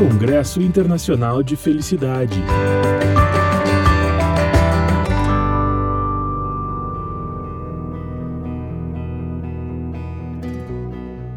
[0.00, 2.42] Congresso Internacional de Felicidade.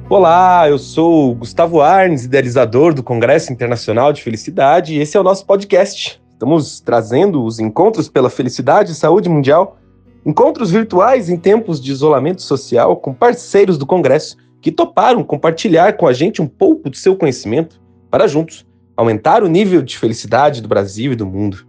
[0.07, 5.23] Olá, eu sou Gustavo Arnes, idealizador do Congresso Internacional de Felicidade, e esse é o
[5.23, 6.23] nosso podcast.
[6.31, 9.77] Estamos trazendo os encontros pela felicidade e saúde mundial,
[10.25, 16.07] encontros virtuais em tempos de isolamento social com parceiros do Congresso que toparam compartilhar com
[16.07, 17.82] a gente um pouco do seu conhecimento
[18.13, 18.63] para juntos
[18.95, 21.67] aumentar o nível de felicidade do Brasil e do mundo.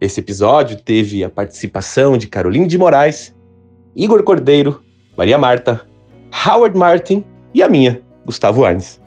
[0.00, 3.32] Esse episódio teve a participação de Caroline de Moraes,
[3.94, 4.82] Igor Cordeiro,
[5.16, 5.86] Maria Marta,
[6.44, 9.00] Howard Martin e a minha, Gustavo Arnes.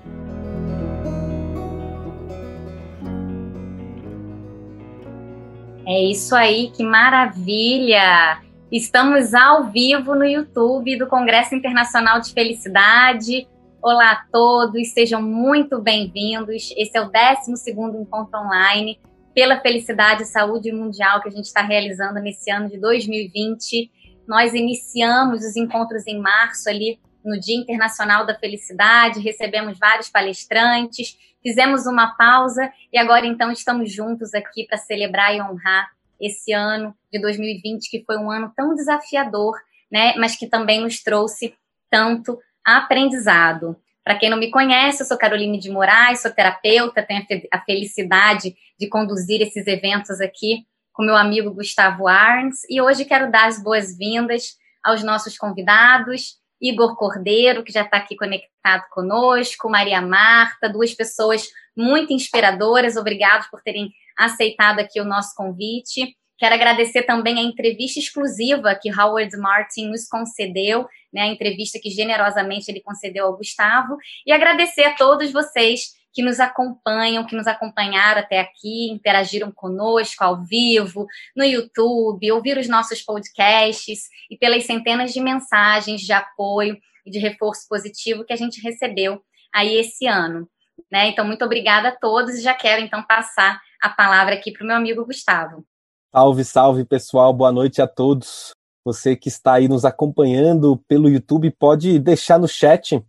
[5.85, 8.39] É isso aí, que maravilha!
[8.71, 13.45] Estamos ao vivo no YouTube do Congresso Internacional de Felicidade.
[13.79, 16.73] Olá a todos, sejam muito bem-vindos.
[16.75, 18.99] Esse é o 12 encontro online
[19.35, 23.91] pela felicidade e saúde mundial que a gente está realizando nesse ano de 2020.
[24.27, 31.15] Nós iniciamos os encontros em março ali no Dia Internacional da Felicidade, recebemos vários palestrantes,
[31.43, 36.95] fizemos uma pausa e agora então estamos juntos aqui para celebrar e honrar esse ano
[37.13, 39.55] de 2020 que foi um ano tão desafiador,
[39.89, 41.53] né, mas que também nos trouxe
[41.91, 42.39] tanto
[42.75, 43.77] aprendizado.
[44.03, 48.55] Para quem não me conhece, eu sou Caroline de Moraes, sou terapeuta, tenho a felicidade
[48.79, 53.61] de conduzir esses eventos aqui com meu amigo Gustavo Arns e hoje quero dar as
[53.61, 60.93] boas-vindas aos nossos convidados Igor Cordeiro, que já está aqui conectado conosco, Maria Marta, duas
[60.93, 62.97] pessoas muito inspiradoras.
[62.97, 66.17] Obrigado por terem aceitado aqui o nosso convite.
[66.37, 71.89] Quero agradecer também a entrevista exclusiva que Howard Martin nos concedeu, né, a entrevista que
[71.89, 77.45] generosamente ele concedeu ao Gustavo, e agradecer a todos vocês que nos acompanham, que nos
[77.45, 81.05] acompanharam até aqui, interagiram conosco ao vivo,
[81.35, 87.19] no YouTube, ouviram os nossos podcasts e pelas centenas de mensagens de apoio e de
[87.19, 89.21] reforço positivo que a gente recebeu
[89.53, 90.49] aí esse ano.
[90.91, 91.09] Né?
[91.09, 94.67] Então, muito obrigada a todos e já quero então passar a palavra aqui para o
[94.67, 95.65] meu amigo Gustavo.
[96.09, 98.51] Salve, salve pessoal, boa noite a todos.
[98.85, 103.03] Você que está aí nos acompanhando pelo YouTube pode deixar no chat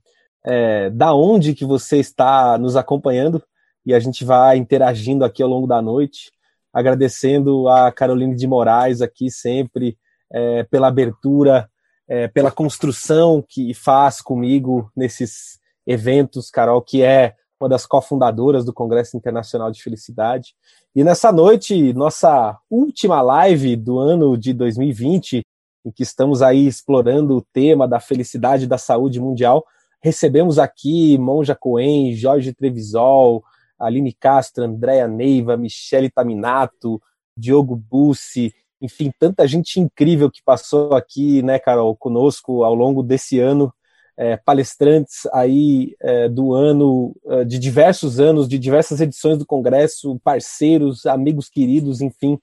[0.44, 3.40] é, da onde que você está nos acompanhando
[3.86, 6.32] e a gente vai interagindo aqui ao longo da noite,
[6.72, 9.96] agradecendo a Caroline de Moraes aqui sempre
[10.32, 11.70] é, pela abertura,
[12.08, 18.72] é, pela construção que faz comigo nesses eventos, Carol, que é uma das cofundadoras do
[18.72, 20.54] Congresso Internacional de Felicidade.
[20.94, 25.42] E nessa noite, nossa última live do ano de 2020,
[25.84, 29.64] em que estamos aí explorando o tema da felicidade e da saúde mundial,
[30.00, 33.42] Recebemos aqui Monja Coen, Jorge Trevisol,
[33.78, 37.02] Aline Castro, Andréa Neiva, Michele Taminato,
[37.36, 43.40] Diogo Bussi, enfim, tanta gente incrível que passou aqui, né, Carol, conosco ao longo desse
[43.40, 43.72] ano,
[44.18, 50.18] é, palestrantes aí é, do ano, é, de diversos anos, de diversas edições do Congresso,
[50.24, 52.36] parceiros, amigos queridos, enfim.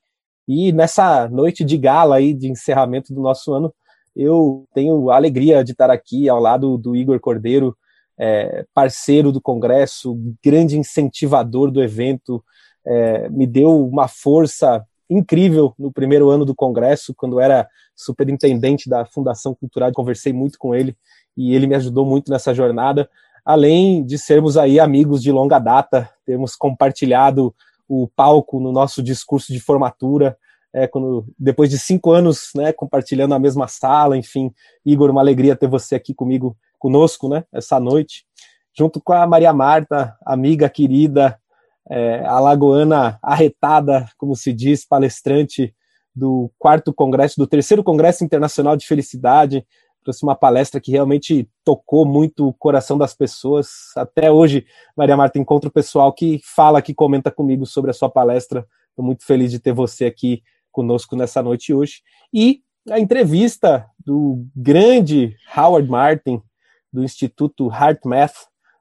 [0.48, 3.74] E nessa noite de gala aí, de encerramento do nosso ano,
[4.16, 7.76] eu tenho a alegria de estar aqui ao lado do Igor Cordeiro,
[8.18, 12.42] é, parceiro do Congresso, grande incentivador do evento,
[12.88, 19.06] é, me deu uma força incrível no primeiro ano do Congresso, quando era superintendente da
[19.06, 20.96] Fundação Cultural, conversei muito com ele
[21.38, 23.10] e ele me ajudou muito nessa jornada,
[23.44, 27.54] além de sermos aí amigos de longa data, temos compartilhado
[27.88, 30.38] o palco no nosso discurso de formatura,
[30.74, 34.52] é, quando, depois de cinco anos, né, compartilhando a mesma sala, enfim,
[34.86, 38.26] Igor, uma alegria ter você aqui comigo, conosco, né, essa noite,
[38.78, 41.40] junto com a Maria Marta, amiga querida,
[41.90, 45.74] é, alagoana arretada, como se diz, palestrante
[46.16, 49.66] do quarto congresso, do terceiro congresso internacional de felicidade,
[50.06, 53.68] trouxe uma palestra que realmente tocou muito o coração das pessoas.
[53.98, 54.66] Até hoje,
[54.96, 58.66] Maria Marta encontra o pessoal que fala, que comenta comigo sobre a sua palestra.
[58.90, 62.02] Estou muito feliz de ter você aqui conosco nessa noite hoje.
[62.32, 66.40] E a entrevista do grande Howard Martin,
[66.94, 68.36] do Instituto HeartMath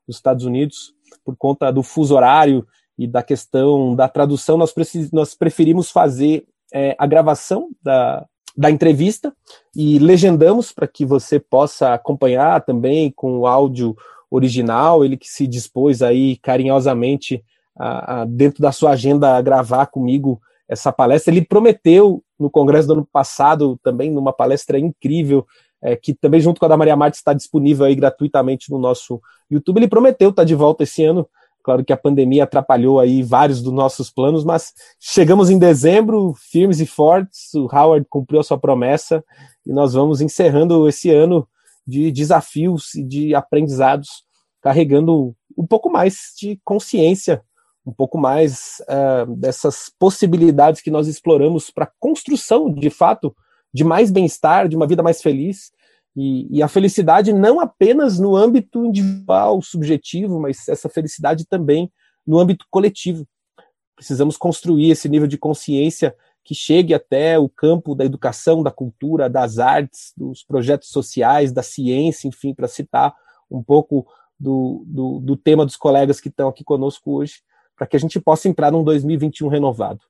[0.06, 0.92] dos Estados Unidos,
[1.24, 2.66] por conta do fuso horário
[2.98, 4.72] e da questão da tradução, nós,
[5.12, 8.24] nós preferimos fazer é, a gravação da,
[8.56, 9.32] da entrevista
[9.74, 13.96] e legendamos para que você possa acompanhar também com o áudio
[14.30, 17.42] original, ele que se dispôs aí carinhosamente
[17.76, 21.32] a, a, dentro da sua agenda a gravar comigo essa palestra.
[21.32, 25.46] Ele prometeu no congresso do ano passado também, numa palestra incrível,
[25.82, 29.20] é, que também junto com a da Maria Marta está disponível aí gratuitamente no nosso
[29.50, 29.78] YouTube.
[29.78, 31.28] Ele prometeu estar de volta esse ano
[31.64, 36.78] Claro que a pandemia atrapalhou aí vários dos nossos planos, mas chegamos em dezembro, firmes
[36.78, 37.54] e fortes.
[37.54, 39.24] O Howard cumpriu a sua promessa
[39.66, 41.48] e nós vamos encerrando esse ano
[41.86, 44.24] de desafios e de aprendizados,
[44.60, 47.42] carregando um pouco mais de consciência,
[47.86, 53.34] um pouco mais uh, dessas possibilidades que nós exploramos para construção, de fato,
[53.72, 55.72] de mais bem-estar, de uma vida mais feliz.
[56.16, 61.90] E, e, a felicidade não apenas no âmbito individual, subjetivo, mas essa felicidade também
[62.26, 63.26] no âmbito coletivo.
[63.96, 66.14] Precisamos construir esse nível de consciência
[66.44, 71.62] que chegue até o campo da educação, da cultura, das artes, dos projetos sociais, da
[71.62, 73.14] ciência, enfim, para citar
[73.50, 74.06] um pouco
[74.38, 77.40] do, do, do tema dos colegas que estão aqui conosco hoje,
[77.76, 80.00] para que a gente possa entrar num 2021 renovado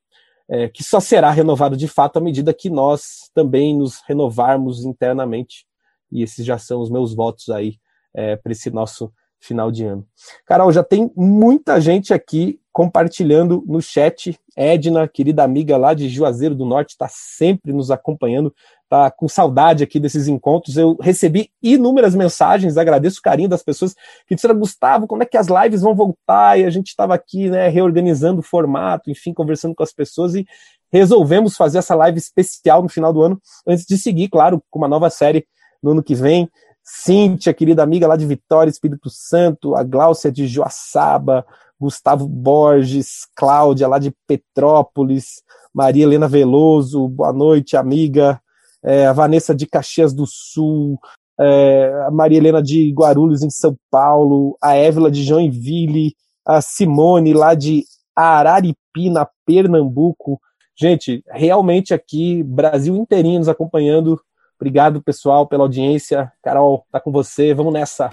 [0.47, 5.65] é, que só será renovado de fato à medida que nós também nos renovarmos internamente.
[6.11, 7.77] E esses já são os meus votos aí
[8.13, 10.05] é, para esse nosso final de ano.
[10.45, 14.37] Carol, já tem muita gente aqui compartilhando no chat.
[14.55, 18.53] Edna, querida amiga lá de Juazeiro do Norte, está sempre nos acompanhando,
[18.83, 20.75] está com saudade aqui desses encontros.
[20.75, 23.93] Eu recebi inúmeras mensagens, agradeço o carinho das pessoas
[24.27, 26.59] que disseram, Gustavo, quando é que as lives vão voltar?
[26.59, 30.45] E a gente estava aqui, né, reorganizando o formato, enfim, conversando com as pessoas e
[30.91, 34.87] resolvemos fazer essa live especial no final do ano, antes de seguir, claro, com uma
[34.87, 35.45] nova série
[35.85, 36.49] no ano que vem.
[36.83, 41.45] Cíntia, querida amiga lá de Vitória, Espírito Santo, a Gláucia de Joaçaba,
[41.79, 45.43] Gustavo Borges, Cláudia lá de Petrópolis,
[45.73, 48.41] Maria Helena Veloso, boa noite, amiga,
[48.83, 50.99] é, a Vanessa de Caxias do Sul,
[51.39, 56.15] é, a Maria Helena de Guarulhos, em São Paulo, a Évila de Joinville,
[56.45, 57.83] a Simone lá de
[58.15, 60.39] Araripina, Pernambuco.
[60.77, 64.19] Gente, realmente aqui, Brasil inteirinho nos acompanhando.
[64.59, 66.31] Obrigado, pessoal, pela audiência.
[66.41, 67.53] Carol, tá com você.
[67.53, 68.09] Vamos nessa.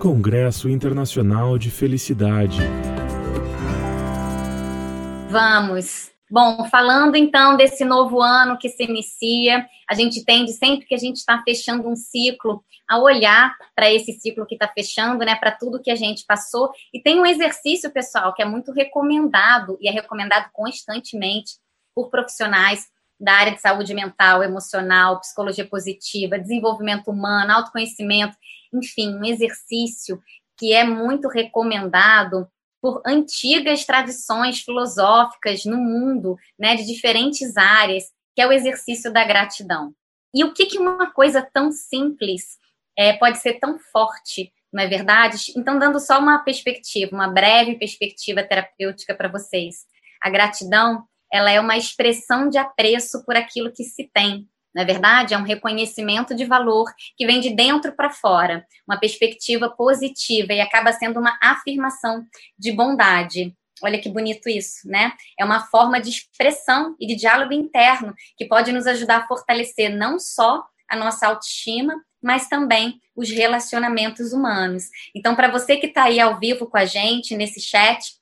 [0.00, 2.60] Congresso Internacional de Felicidade.
[5.30, 6.10] Vamos.
[6.30, 10.98] Bom, falando então desse novo ano que se inicia, a gente tende sempre que a
[10.98, 15.52] gente está fechando um ciclo a olhar para esse ciclo que está fechando, né, para
[15.52, 16.70] tudo que a gente passou.
[16.92, 21.52] E tem um exercício, pessoal, que é muito recomendado e é recomendado constantemente
[21.94, 22.86] por profissionais
[23.18, 28.36] da área de saúde mental, emocional, psicologia positiva, desenvolvimento humano, autoconhecimento,
[28.72, 30.22] enfim, um exercício
[30.56, 32.48] que é muito recomendado
[32.80, 38.04] por antigas tradições filosóficas no mundo, né, de diferentes áreas,
[38.34, 39.92] que é o exercício da gratidão.
[40.34, 42.58] E o que, que uma coisa tão simples
[42.96, 45.52] é, pode ser tão forte, não é verdade?
[45.56, 49.86] Então, dando só uma perspectiva, uma breve perspectiva terapêutica para vocês.
[50.20, 54.48] A gratidão ela é uma expressão de apreço por aquilo que se tem.
[54.74, 58.98] Na é verdade, é um reconhecimento de valor que vem de dentro para fora, uma
[58.98, 62.24] perspectiva positiva e acaba sendo uma afirmação
[62.56, 63.54] de bondade.
[63.82, 65.12] Olha que bonito isso, né?
[65.38, 69.94] É uma forma de expressão e de diálogo interno que pode nos ajudar a fortalecer
[69.94, 74.84] não só a nossa autoestima, mas também os relacionamentos humanos.
[75.14, 78.17] Então, para você que está aí ao vivo com a gente nesse chat,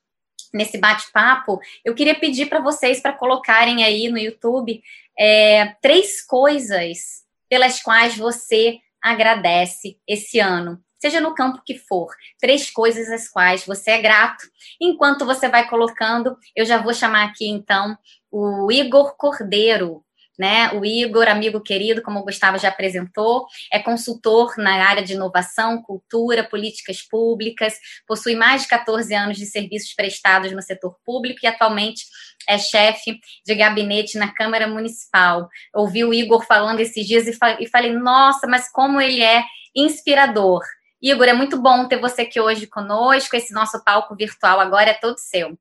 [0.53, 4.81] nesse bate-papo, eu queria pedir para vocês para colocarem aí no YouTube
[5.17, 10.81] é, três coisas pelas quais você agradece esse ano.
[10.99, 12.07] Seja no campo que for,
[12.39, 14.43] três coisas às quais você é grato.
[14.81, 17.97] Enquanto você vai colocando, eu já vou chamar aqui então
[18.31, 20.03] o Igor Cordeiro,
[20.37, 20.71] né?
[20.73, 25.81] O Igor, amigo querido, como o Gustavo já apresentou, é consultor na área de inovação,
[25.81, 27.75] cultura, políticas públicas,
[28.05, 32.05] possui mais de 14 anos de serviços prestados no setor público e atualmente
[32.47, 35.49] é chefe de gabinete na Câmara Municipal.
[35.73, 39.43] Ouvi o Igor falando esses dias e falei, nossa, mas como ele é
[39.75, 40.61] inspirador.
[41.01, 43.35] Igor, é muito bom ter você aqui hoje conosco.
[43.35, 45.57] Esse nosso palco virtual agora é todo seu.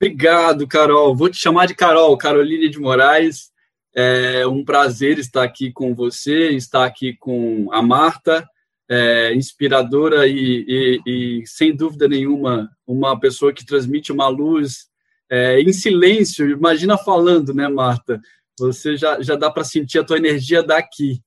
[0.00, 1.16] Obrigado, Carol.
[1.16, 3.50] Vou te chamar de Carol, Caroline de Moraes.
[3.98, 8.46] É um prazer estar aqui com você, estar aqui com a Marta,
[8.88, 11.00] é, inspiradora e, e,
[11.40, 14.86] e, sem dúvida nenhuma, uma pessoa que transmite uma luz
[15.30, 16.50] é, em silêncio.
[16.50, 18.20] Imagina falando, né, Marta?
[18.58, 21.20] Você já, já dá para sentir a tua energia daqui.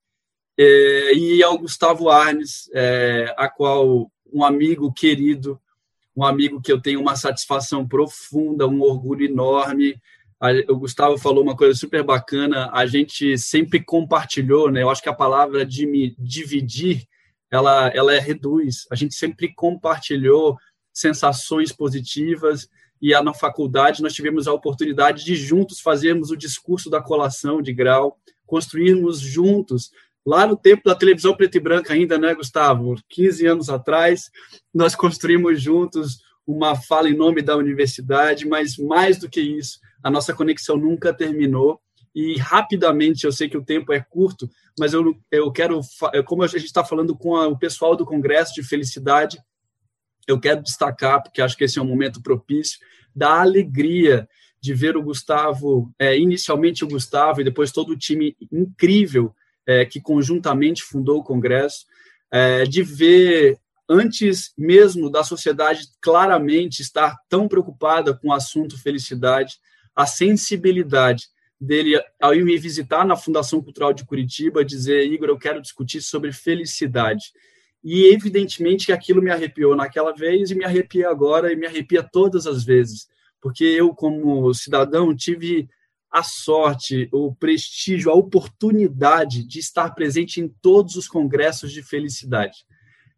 [0.58, 5.60] É, e ao Gustavo Arnes, é, a qual um amigo querido,
[6.16, 10.00] um amigo que eu tenho uma satisfação profunda, um orgulho enorme,
[10.70, 14.82] o Gustavo falou uma coisa super bacana, a gente sempre compartilhou, né?
[14.82, 17.06] Eu acho que a palavra de me dividir,
[17.52, 18.88] ela, ela é reduz.
[18.90, 20.58] A gente sempre compartilhou
[20.94, 22.70] sensações positivas
[23.02, 27.74] e na faculdade nós tivemos a oportunidade de juntos fazermos o discurso da colação de
[27.74, 29.92] grau, construirmos juntos
[30.26, 32.96] lá no tempo da televisão preto e branca ainda, né, Gustavo?
[33.10, 34.30] 15 anos atrás,
[34.74, 40.10] nós construímos juntos uma fala em nome da universidade, mas mais do que isso, a
[40.10, 41.80] nossa conexão nunca terminou.
[42.14, 45.80] E rapidamente, eu sei que o tempo é curto, mas eu, eu quero,
[46.26, 49.38] como a gente está falando com a, o pessoal do Congresso de Felicidade,
[50.28, 52.80] eu quero destacar, porque acho que esse é um momento propício,
[53.16, 54.28] da alegria
[54.62, 59.34] de ver o Gustavo, é, inicialmente o Gustavo e depois todo o time incrível
[59.66, 61.86] é, que conjuntamente fundou o Congresso,
[62.32, 69.58] é, de ver antes mesmo da sociedade claramente estar tão preocupada com o assunto felicidade,
[69.96, 71.28] a sensibilidade
[71.60, 76.02] dele ao ir me visitar na Fundação Cultural de Curitiba, dizer, Igor, eu quero discutir
[76.02, 77.34] sobre felicidade.
[77.84, 82.04] E evidentemente que aquilo me arrepiou naquela vez e me arrepia agora e me arrepia
[82.04, 83.08] todas as vezes,
[83.42, 85.70] porque eu como cidadão tive
[86.12, 92.66] a sorte, o prestígio, a oportunidade de estar presente em todos os congressos de felicidade.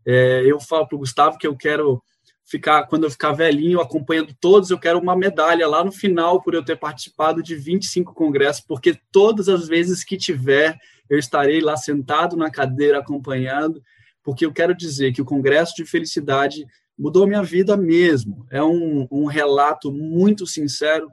[0.05, 2.03] É, eu falo para o Gustavo que eu quero
[2.51, 6.53] ficar, quando eu ficar velhinho, acompanhando todos, eu quero uma medalha lá no final por
[6.53, 10.77] eu ter participado de 25 congressos, porque todas as vezes que tiver,
[11.09, 13.81] eu estarei lá sentado na cadeira acompanhando,
[14.21, 16.65] porque eu quero dizer que o Congresso de Felicidade
[16.99, 18.45] mudou minha vida mesmo.
[18.51, 21.09] É um, um relato muito sincero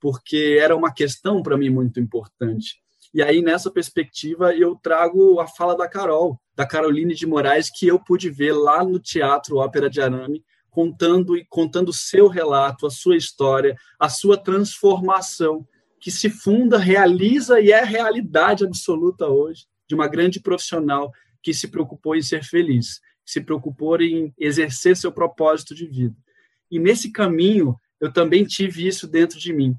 [0.00, 2.80] porque era uma questão para mim muito importante.
[3.14, 7.86] E aí, nessa perspectiva, eu trago a fala da Carol, da Caroline de Moraes, que
[7.86, 12.90] eu pude ver lá no Teatro Ópera de Arame, contando e contando seu relato, a
[12.90, 15.66] sua história, a sua transformação,
[16.00, 21.12] que se funda, realiza e é realidade absoluta hoje de uma grande profissional
[21.42, 26.16] que se preocupou em ser feliz, se preocupou em exercer seu propósito de vida.
[26.70, 29.76] E nesse caminho, eu também tive isso dentro de mim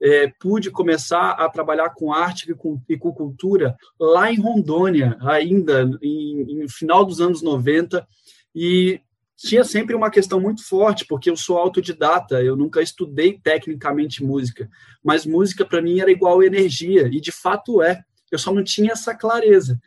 [0.00, 5.16] é, pude começar a trabalhar com arte e com, e com cultura lá em Rondônia,
[5.20, 8.06] ainda em final dos anos 90,
[8.54, 9.00] e
[9.42, 14.68] tinha sempre uma questão muito forte, porque eu sou autodidata, eu nunca estudei tecnicamente música,
[15.02, 18.92] mas música para mim era igual energia, e de fato é, eu só não tinha
[18.92, 19.80] essa clareza.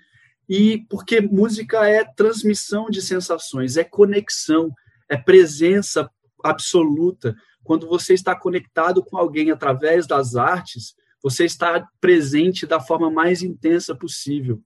[0.50, 4.72] E porque música é transmissão de sensações, é conexão,
[5.08, 6.10] é presença
[6.44, 13.10] absoluta quando você está conectado com alguém através das artes, você está presente da forma
[13.10, 14.60] mais intensa possível.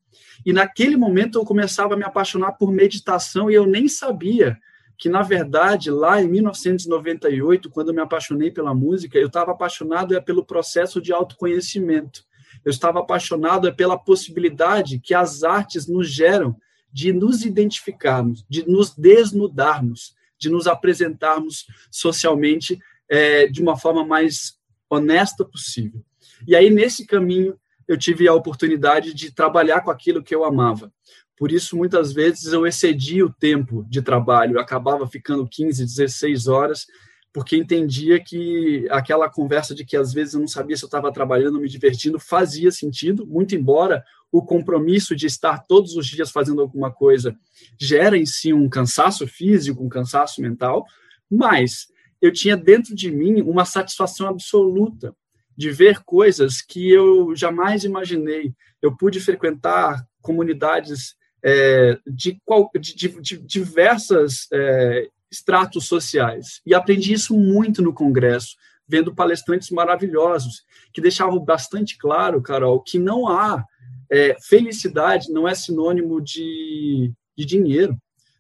[0.46, 4.58] E naquele momento eu começava a me apaixonar por meditação e eu nem sabia
[4.98, 10.16] que, na verdade, lá em 1998, quando eu me apaixonei pela música, eu estava apaixonado
[10.16, 12.26] é pelo processo de autoconhecimento.
[12.66, 16.56] Eu estava apaixonado é pela possibilidade que as artes nos geram
[16.92, 24.58] de nos identificarmos, de nos desnudarmos, de nos apresentarmos socialmente é, de uma forma mais
[24.90, 26.04] honesta possível.
[26.48, 30.92] E aí, nesse caminho, eu tive a oportunidade de trabalhar com aquilo que eu amava.
[31.38, 36.48] Por isso, muitas vezes, eu excedia o tempo de trabalho, eu acabava ficando 15, 16
[36.48, 36.88] horas,
[37.32, 41.14] porque entendia que aquela conversa de que às vezes eu não sabia se eu estava
[41.14, 46.62] trabalhando, me divertindo, fazia sentido, muito embora o compromisso de estar todos os dias fazendo
[46.62, 47.38] alguma coisa
[47.80, 50.84] gera em si um cansaço físico, um cansaço mental,
[51.30, 51.88] mas
[52.20, 55.16] eu tinha dentro de mim uma satisfação absoluta
[55.56, 58.54] de ver coisas que eu jamais imaginei.
[58.82, 66.74] Eu pude frequentar comunidades é, de, qual, de, de, de diversas é, estratos sociais e
[66.74, 68.56] aprendi isso muito no congresso,
[68.88, 70.64] vendo palestrantes maravilhosos
[70.94, 73.66] que deixavam bastante claro, Carol, que não há
[74.10, 77.98] é, felicidade não é sinônimo de, de dinheiro.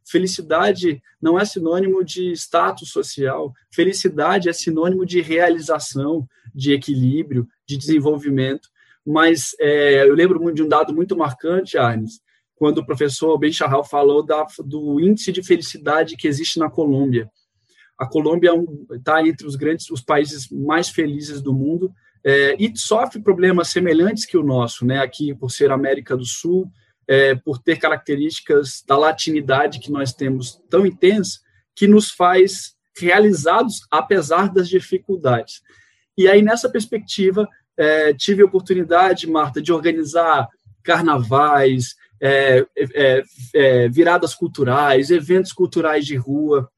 [0.09, 3.53] Felicidade não é sinônimo de status social.
[3.73, 6.25] Felicidade é sinônimo de realização,
[6.55, 8.69] de equilíbrio, de desenvolvimento.
[9.05, 12.21] Mas é, eu lembro de um dado muito marcante, Arnes,
[12.57, 17.29] quando o professor Ben Charral falou da, do índice de felicidade que existe na Colômbia.
[17.97, 18.51] A Colômbia
[18.91, 21.91] está é entre os grandes, os países mais felizes do mundo
[22.23, 24.99] é, e sofre problemas semelhantes que o nosso, né?
[24.99, 26.69] Aqui por ser América do Sul,
[27.07, 31.39] é, por ter características da latinidade que nós temos tão intensa,
[31.75, 35.61] que nos faz realizados apesar das dificuldades.
[36.17, 37.47] E aí, nessa perspectiva,
[37.77, 40.49] é, tive a oportunidade, Marta, de organizar
[40.83, 46.69] carnavais, é, é, é, viradas culturais, eventos culturais de rua.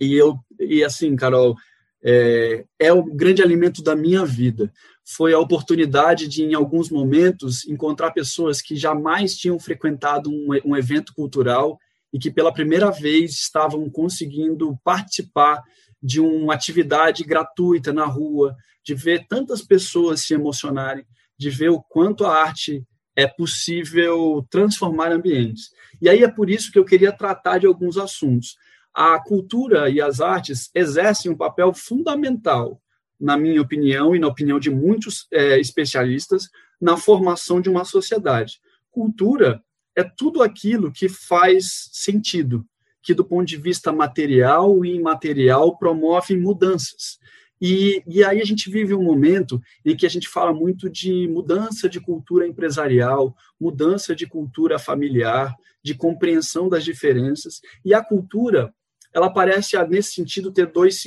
[0.00, 1.56] E eu, e assim, Carol,
[2.02, 4.72] é, é o grande alimento da minha vida
[5.12, 10.76] foi a oportunidade de, em alguns momentos, encontrar pessoas que jamais tinham frequentado um, um
[10.76, 11.78] evento cultural
[12.12, 15.62] e que, pela primeira vez, estavam conseguindo participar
[16.00, 21.04] de uma atividade gratuita na rua, de ver tantas pessoas se emocionarem,
[21.36, 22.84] de ver o quanto a arte
[23.20, 25.70] é possível transformar ambientes.
[26.00, 28.56] E aí é por isso que eu queria tratar de alguns assuntos.
[28.92, 32.82] a cultura e as artes exercem um papel fundamental,
[33.20, 36.48] na minha opinião e na opinião de muitos é, especialistas,
[36.80, 38.60] na formação de uma sociedade.
[38.90, 39.62] Cultura
[39.94, 42.66] é tudo aquilo que faz sentido,
[43.00, 47.20] que do ponto de vista material e imaterial promove mudanças.
[47.60, 51.28] E, e aí a gente vive um momento em que a gente fala muito de
[51.28, 58.72] mudança de cultura empresarial, mudança de cultura familiar, de compreensão das diferenças, e a cultura,
[59.12, 61.02] ela parece, nesse sentido, ter dois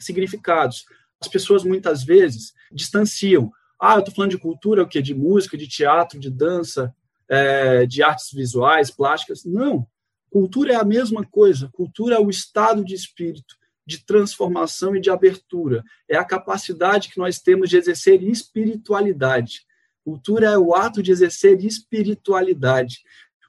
[0.00, 0.84] significados.
[1.20, 3.50] As pessoas, muitas vezes, distanciam.
[3.80, 5.00] Ah, eu estou falando de cultura, o quê?
[5.00, 6.94] De música, de teatro, de dança,
[7.28, 9.44] é, de artes visuais, plásticas.
[9.44, 9.86] Não.
[10.30, 11.70] Cultura é a mesma coisa.
[11.72, 15.84] Cultura é o estado de espírito de transformação e de abertura.
[16.08, 19.64] É a capacidade que nós temos de exercer espiritualidade.
[20.04, 23.00] Cultura é o ato de exercer espiritualidade.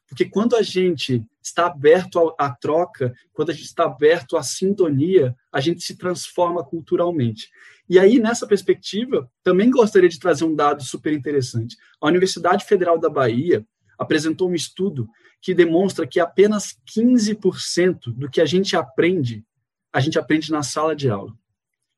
[0.07, 5.35] Porque quando a gente está aberto à, troca, quando a gente está aberto à sintonia,
[5.51, 7.49] a gente se transforma culturalmente.
[7.89, 11.75] E aí, nessa perspectiva, também gostaria de trazer um dado super interessante.
[12.01, 13.65] A Universidade Federal da Bahia
[13.97, 15.07] apresentou um estudo
[15.41, 19.43] que demonstra que apenas 15% do que a gente aprende
[19.91, 21.33] a gente aprende na sala de aula.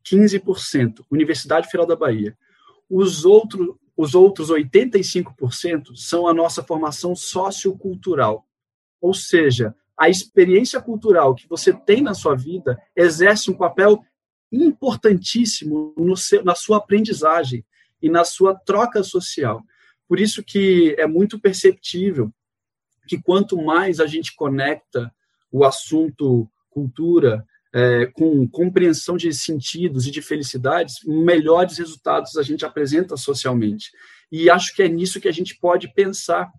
[0.05, 2.37] 15%, Universidade Federal da Bahia.
[2.89, 8.45] Os, outro, os outros 85% são a nossa formação sociocultural.
[9.01, 14.03] Ou seja, a experiência cultural que você tem na sua vida exerce um papel
[14.51, 17.63] importantíssimo seu, na sua aprendizagem
[18.01, 19.61] e na sua troca social.
[20.07, 22.33] Por isso que é muito perceptível
[23.07, 25.13] que quanto mais a gente conecta
[25.51, 32.65] o assunto cultura, é, com compreensão de sentidos e de felicidades, melhores resultados a gente
[32.65, 33.91] apresenta socialmente.
[34.31, 36.51] E acho que é nisso que a gente pode pensar.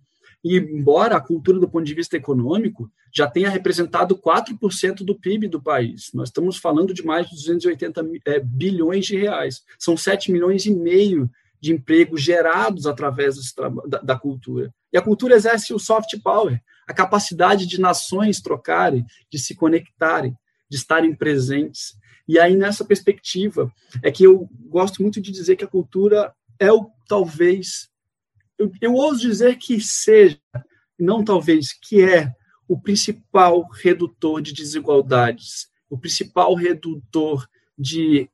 [0.42, 5.48] E, embora a cultura, do ponto de vista econômico, já tenha representado 4% do PIB
[5.48, 9.62] do país, nós estamos falando de mais de 280 é, bilhões de reais.
[9.78, 11.28] São 7 milhões e meio
[11.60, 14.72] de empregos gerados através da, da cultura.
[14.92, 20.34] E a cultura exerce o soft power, a capacidade de nações trocarem, de se conectarem
[20.70, 21.96] de estarem presentes.
[22.28, 26.72] E aí, nessa perspectiva, é que eu gosto muito de dizer que a cultura é
[26.72, 27.90] o talvez,
[28.56, 30.38] eu, eu ouso dizer que seja,
[30.98, 32.32] não talvez, que é
[32.68, 38.30] o principal redutor de desigualdades, o principal redutor de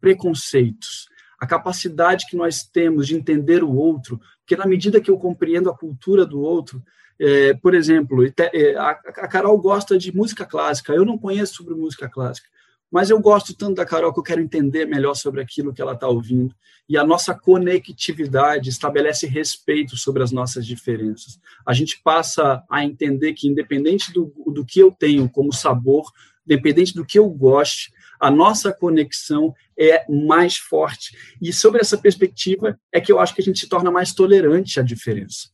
[0.00, 1.06] preconceitos,
[1.38, 5.68] a capacidade que nós temos de entender o outro, porque na medida que eu compreendo
[5.68, 6.82] a cultura do outro,
[7.22, 8.94] é, por exemplo, é, a,
[9.28, 10.94] Carol gosta de música clássica.
[10.94, 12.48] Eu não conheço sobre música clássica,
[12.90, 15.92] mas eu gosto tanto da Carol que eu quero entender melhor sobre aquilo que ela
[15.92, 16.54] está ouvindo.
[16.88, 21.38] E a nossa conectividade estabelece respeito sobre as nossas diferenças.
[21.66, 26.10] A gente passa a entender que, independente do, do que eu tenho como sabor,
[26.46, 31.14] independente do que eu goste, a nossa conexão é mais forte.
[31.40, 34.80] E sobre essa perspectiva é que eu acho que a gente se torna mais tolerante
[34.80, 35.50] à diferença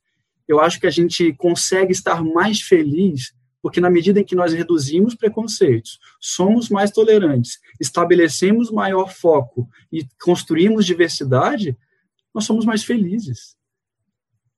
[0.48, 3.34] eu acho que a gente consegue estar mais feliz
[3.66, 10.06] porque na medida em que nós reduzimos preconceitos, somos mais tolerantes, estabelecemos maior foco e
[10.22, 11.76] construímos diversidade,
[12.32, 13.56] nós somos mais felizes.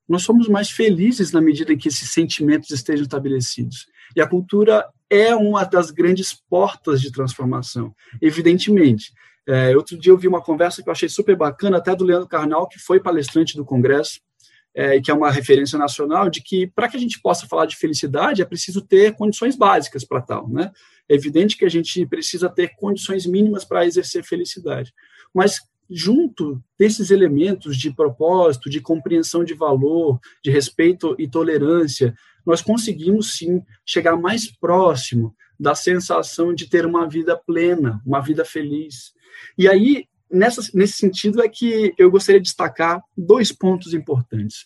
[0.07, 3.87] Nós somos mais felizes na medida em que esses sentimentos estejam estabelecidos.
[4.15, 9.11] E a cultura é uma das grandes portas de transformação, evidentemente.
[9.47, 12.27] É, outro dia eu vi uma conversa que eu achei super bacana, até do Leandro
[12.27, 14.19] Carnal, que foi palestrante do Congresso,
[14.79, 17.75] é, que é uma referência nacional, de que para que a gente possa falar de
[17.75, 20.47] felicidade é preciso ter condições básicas para tal.
[20.47, 20.71] Né?
[21.09, 24.93] É evidente que a gente precisa ter condições mínimas para exercer felicidade.
[25.35, 32.15] Mas junto desses elementos de propósito, de compreensão de valor, de respeito e tolerância,
[32.45, 38.45] nós conseguimos sim chegar mais próximo da sensação de ter uma vida plena, uma vida
[38.45, 39.11] feliz.
[39.57, 44.65] E aí nessa, nesse sentido é que eu gostaria de destacar dois pontos importantes.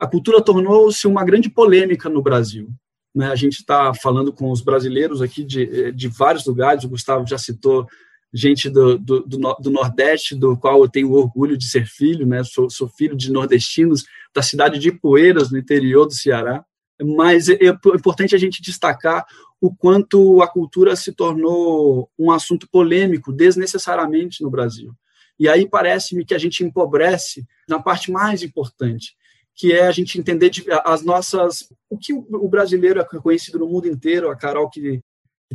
[0.00, 2.68] A cultura tornou-se uma grande polêmica no Brasil.
[3.14, 3.28] Né?
[3.28, 7.38] A gente está falando com os brasileiros aqui de, de vários lugares, o Gustavo já
[7.38, 7.86] citou
[8.34, 12.42] gente do, do, do, Nordeste, do qual eu tenho orgulho de ser filho, né?
[12.42, 16.64] sou, sou filho de nordestinos da cidade de Poeiras, no interior do Ceará
[17.02, 19.24] mas é, é importante a gente destacar
[19.62, 24.92] o quanto a cultura se tornou um assunto polêmico desnecessariamente no Brasil.
[25.38, 29.14] E aí parece-me que a gente empobrece na parte mais importante,
[29.54, 30.50] que é a gente entender
[30.84, 35.00] as nossas o que o brasileiro é conhecido no mundo inteiro, a Carol que,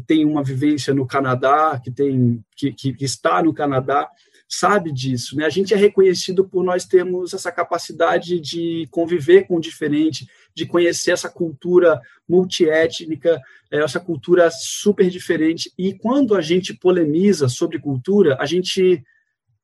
[0.05, 4.07] tem uma vivência no Canadá, que tem que, que está no Canadá,
[4.47, 5.35] sabe disso.
[5.35, 5.45] Né?
[5.45, 10.65] A gente é reconhecido por nós termos essa capacidade de conviver com o diferente, de
[10.65, 13.39] conhecer essa cultura multiétnica,
[13.71, 15.71] é, essa cultura super diferente.
[15.77, 19.03] E quando a gente polemiza sobre cultura, a gente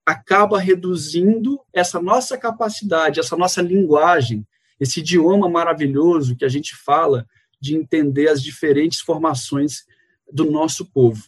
[0.06, 4.46] acaba reduzindo essa nossa capacidade, essa nossa linguagem,
[4.80, 7.26] esse idioma maravilhoso que a gente fala
[7.60, 9.86] de entender as diferentes formações
[10.32, 11.24] do nosso povo.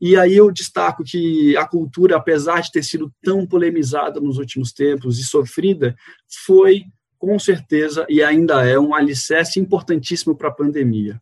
[0.00, 4.72] E aí eu destaco que a cultura, apesar de ter sido tão polemizada nos últimos
[4.72, 5.94] tempos e sofrida,
[6.44, 6.86] foi
[7.18, 11.20] com certeza e ainda é um alicerce importantíssimo para a pandemia.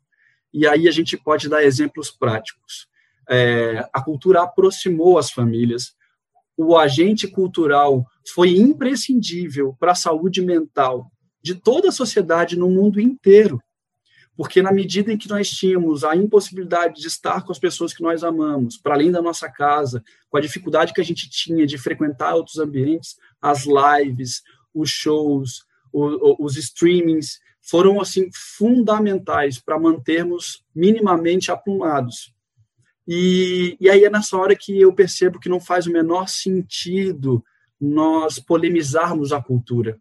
[0.53, 2.87] E aí a gente pode dar exemplos práticos.
[3.29, 5.95] É, a cultura aproximou as famílias,
[6.57, 11.11] o agente cultural foi imprescindível para a saúde mental
[11.43, 13.61] de toda a sociedade no mundo inteiro.
[14.37, 18.03] Porque na medida em que nós tínhamos a impossibilidade de estar com as pessoas que
[18.03, 21.79] nós amamos, para além da nossa casa, com a dificuldade que a gente tinha de
[21.79, 24.43] frequentar outros ambientes, as lives,
[24.75, 32.35] os shows, os streamings foram assim fundamentais para mantermos minimamente aprumados.
[33.07, 37.45] E, e aí é nessa hora que eu percebo que não faz o menor sentido
[37.81, 39.99] nós polemizarmos a cultura,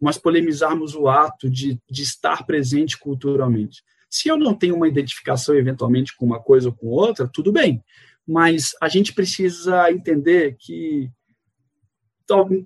[0.00, 3.82] mas polemizarmos o ato de, de estar presente culturalmente.
[4.08, 7.82] Se eu não tenho uma identificação eventualmente com uma coisa ou com outra, tudo bem,
[8.26, 11.10] mas a gente precisa entender que,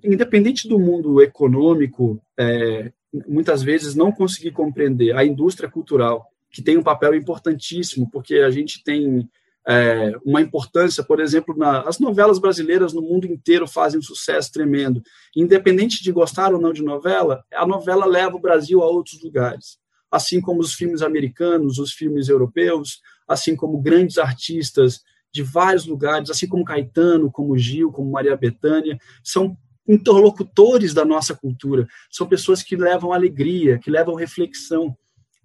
[0.03, 2.91] independente do mundo econômico, é,
[3.27, 8.49] muitas vezes não conseguir compreender a indústria cultural, que tem um papel importantíssimo, porque a
[8.49, 9.29] gente tem
[9.67, 14.51] é, uma importância, por exemplo, na, as novelas brasileiras no mundo inteiro fazem um sucesso
[14.51, 15.01] tremendo.
[15.35, 19.77] Independente de gostar ou não de novela, a novela leva o Brasil a outros lugares.
[20.11, 25.01] Assim como os filmes americanos, os filmes europeus, assim como grandes artistas
[25.35, 31.35] de vários lugares, assim como Caetano, como Gil, como Maria Bethânia, são interlocutores da nossa
[31.35, 34.95] cultura, são pessoas que levam alegria, que levam reflexão.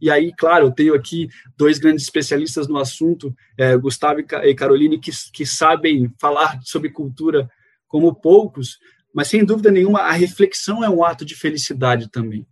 [0.00, 5.00] E aí, claro, eu tenho aqui dois grandes especialistas no assunto, é, Gustavo e Caroline,
[5.00, 7.50] que, que sabem falar sobre cultura
[7.88, 8.78] como poucos,
[9.12, 12.46] mas sem dúvida nenhuma a reflexão é um ato de felicidade também.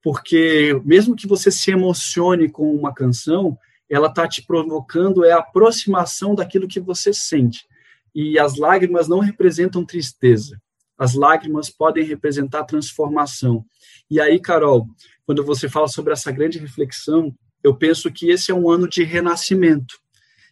[0.00, 3.58] Porque mesmo que você se emocione com uma canção,
[3.90, 7.66] ela está te provocando é a aproximação daquilo que você sente.
[8.14, 10.60] E as lágrimas não representam tristeza.
[10.96, 13.64] As lágrimas podem representar transformação.
[14.10, 14.86] E aí, Carol,
[15.26, 19.02] quando você fala sobre essa grande reflexão, eu penso que esse é um ano de
[19.02, 19.98] renascimento.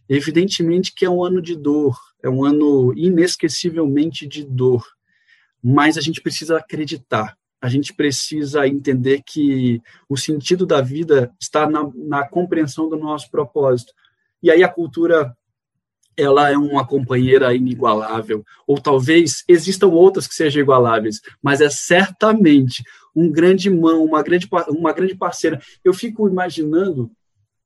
[0.08, 4.84] Evidentemente que é um ano de dor, é um ano inesquecivelmente de dor,
[5.62, 11.70] mas a gente precisa acreditar, a gente precisa entender que o sentido da vida está
[11.70, 13.92] na, na compreensão do nosso propósito.
[14.42, 15.32] E aí a cultura
[16.16, 22.82] ela é uma companheira inigualável, ou talvez existam outras que sejam igualáveis, mas é certamente
[23.14, 25.60] um grande mão, uma grande, uma grande parceira.
[25.84, 27.10] Eu fico imaginando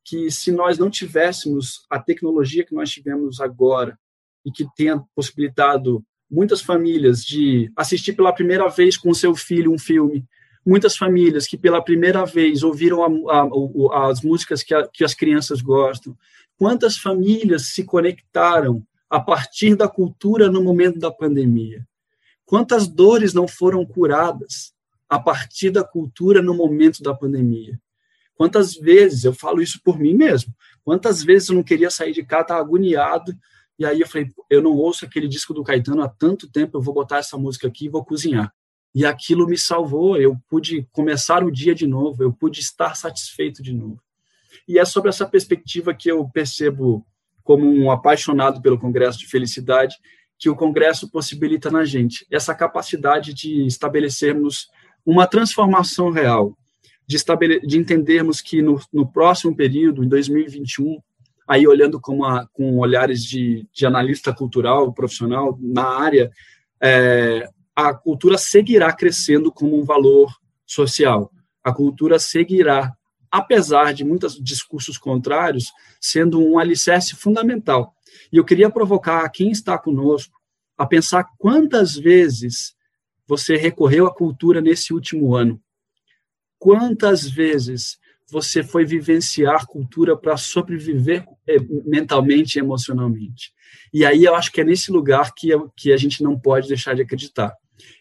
[0.05, 3.99] que se nós não tivéssemos a tecnologia que nós tivemos agora
[4.45, 9.79] e que tenha possibilitado muitas famílias de assistir pela primeira vez com seu filho um
[9.79, 10.25] filme,
[10.65, 13.41] muitas famílias que pela primeira vez ouviram a,
[13.93, 16.17] a, as músicas que, a, que as crianças gostam,
[16.59, 21.87] quantas famílias se conectaram a partir da cultura no momento da pandemia,
[22.45, 24.75] quantas dores não foram curadas
[25.09, 27.81] a partir da cultura no momento da pandemia.
[28.35, 30.53] Quantas vezes, eu falo isso por mim mesmo,
[30.85, 33.33] quantas vezes eu não queria sair de casa, agoniado,
[33.79, 36.83] e aí eu falei, eu não ouço aquele disco do Caetano há tanto tempo, eu
[36.83, 38.53] vou botar essa música aqui e vou cozinhar.
[38.95, 43.63] E aquilo me salvou, eu pude começar o dia de novo, eu pude estar satisfeito
[43.63, 44.01] de novo.
[44.67, 47.07] E é sobre essa perspectiva que eu percebo
[47.45, 49.97] como um apaixonado pelo Congresso de Felicidade,
[50.39, 54.69] que o Congresso possibilita na gente, essa capacidade de estabelecermos
[55.05, 56.57] uma transformação real,
[57.07, 57.17] de,
[57.65, 61.01] de entendermos que no, no, próximo período, em 2021,
[61.47, 62.21] aí olhando com,
[62.53, 66.31] com olhares de, de analista cultural, profissional na área,
[66.83, 70.35] é, a cultura seguirá crescendo como um valor
[70.67, 71.31] social.
[71.63, 72.93] A cultura seguirá,
[73.31, 77.95] apesar de muitos discursos contrários, sendo um alicerce fundamental.
[78.33, 80.35] E eu queria provocar quem está conosco
[80.77, 82.75] a pensar quantas vezes
[83.27, 85.61] você recorreu à cultura nesse último ano?
[86.59, 87.99] Quantas vezes
[88.31, 93.53] você foi vivenciar cultura para sobreviver eh, mentalmente e emocionalmente?
[93.93, 96.95] E aí eu acho que é nesse lugar que, que a gente não pode deixar
[96.95, 97.55] de acreditar.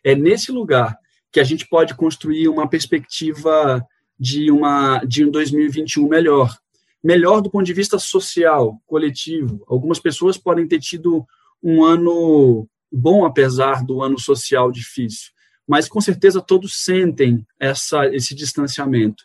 [0.04, 0.98] É nesse lugar
[1.32, 3.86] que a gente pode construir uma perspectiva
[4.20, 6.56] de, uma, de um 2021 melhor.
[7.04, 9.64] Melhor do ponto de vista social, coletivo.
[9.68, 11.26] Algumas pessoas podem ter tido
[11.62, 15.32] um ano bom apesar do ano social difícil,
[15.68, 19.24] mas com certeza todos sentem essa, esse distanciamento.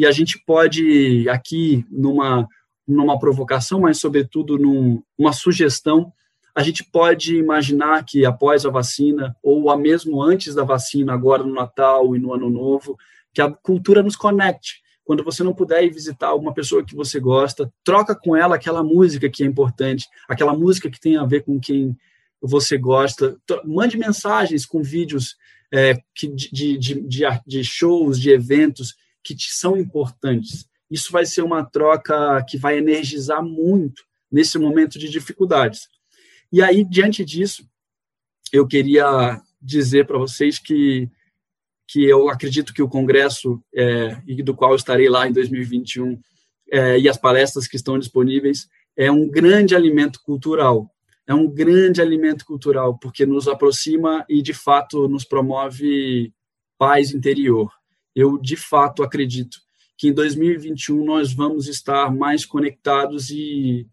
[0.00, 2.48] E a gente pode, aqui, numa,
[2.88, 6.10] numa provocação, mas, sobretudo, numa num, sugestão,
[6.54, 11.42] a gente pode imaginar que após a vacina, ou a mesmo antes da vacina, agora
[11.42, 12.96] no Natal e no Ano Novo,
[13.34, 14.80] que a cultura nos conecte.
[15.04, 18.82] Quando você não puder ir visitar uma pessoa que você gosta, troca com ela aquela
[18.82, 21.94] música que é importante, aquela música que tem a ver com quem
[22.40, 23.36] você gosta.
[23.66, 25.36] Mande mensagens com vídeos
[25.70, 30.66] é, de, de, de, de shows, de eventos que te são importantes.
[30.90, 35.88] Isso vai ser uma troca que vai energizar muito nesse momento de dificuldades.
[36.52, 37.64] E aí, diante disso,
[38.52, 41.08] eu queria dizer para vocês que,
[41.88, 46.20] que eu acredito que o Congresso, é, e do qual estarei lá em 2021,
[46.72, 50.90] é, e as palestras que estão disponíveis, é um grande alimento cultural.
[51.26, 56.32] É um grande alimento cultural, porque nos aproxima e, de fato, nos promove
[56.76, 57.70] paz interior.
[58.14, 59.58] Eu, de fato, acredito
[59.96, 63.86] que em 2021 nós vamos estar mais conectados e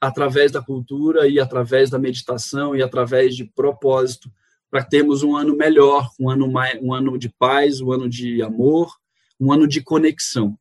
[0.00, 4.30] através da cultura e através da meditação e através de propósito
[4.70, 8.42] para termos um ano melhor, um ano mais, um ano de paz, um ano de
[8.42, 8.92] amor,
[9.40, 10.58] um ano de conexão.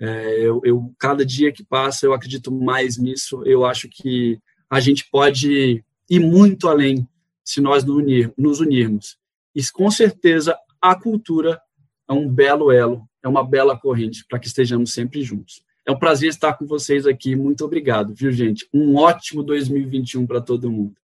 [0.00, 3.42] É, eu, eu, cada dia que passa eu acredito mais nisso.
[3.44, 4.38] Eu acho que
[4.70, 7.06] a gente pode ir muito além
[7.44, 9.18] se nós nos, unir, nos unirmos.
[9.54, 11.60] E com certeza a cultura
[12.08, 15.62] é um belo elo, é uma bela corrente para que estejamos sempre juntos.
[15.86, 17.34] É um prazer estar com vocês aqui.
[17.34, 18.68] Muito obrigado, viu, gente?
[18.72, 20.94] Um ótimo 2021 para todo mundo.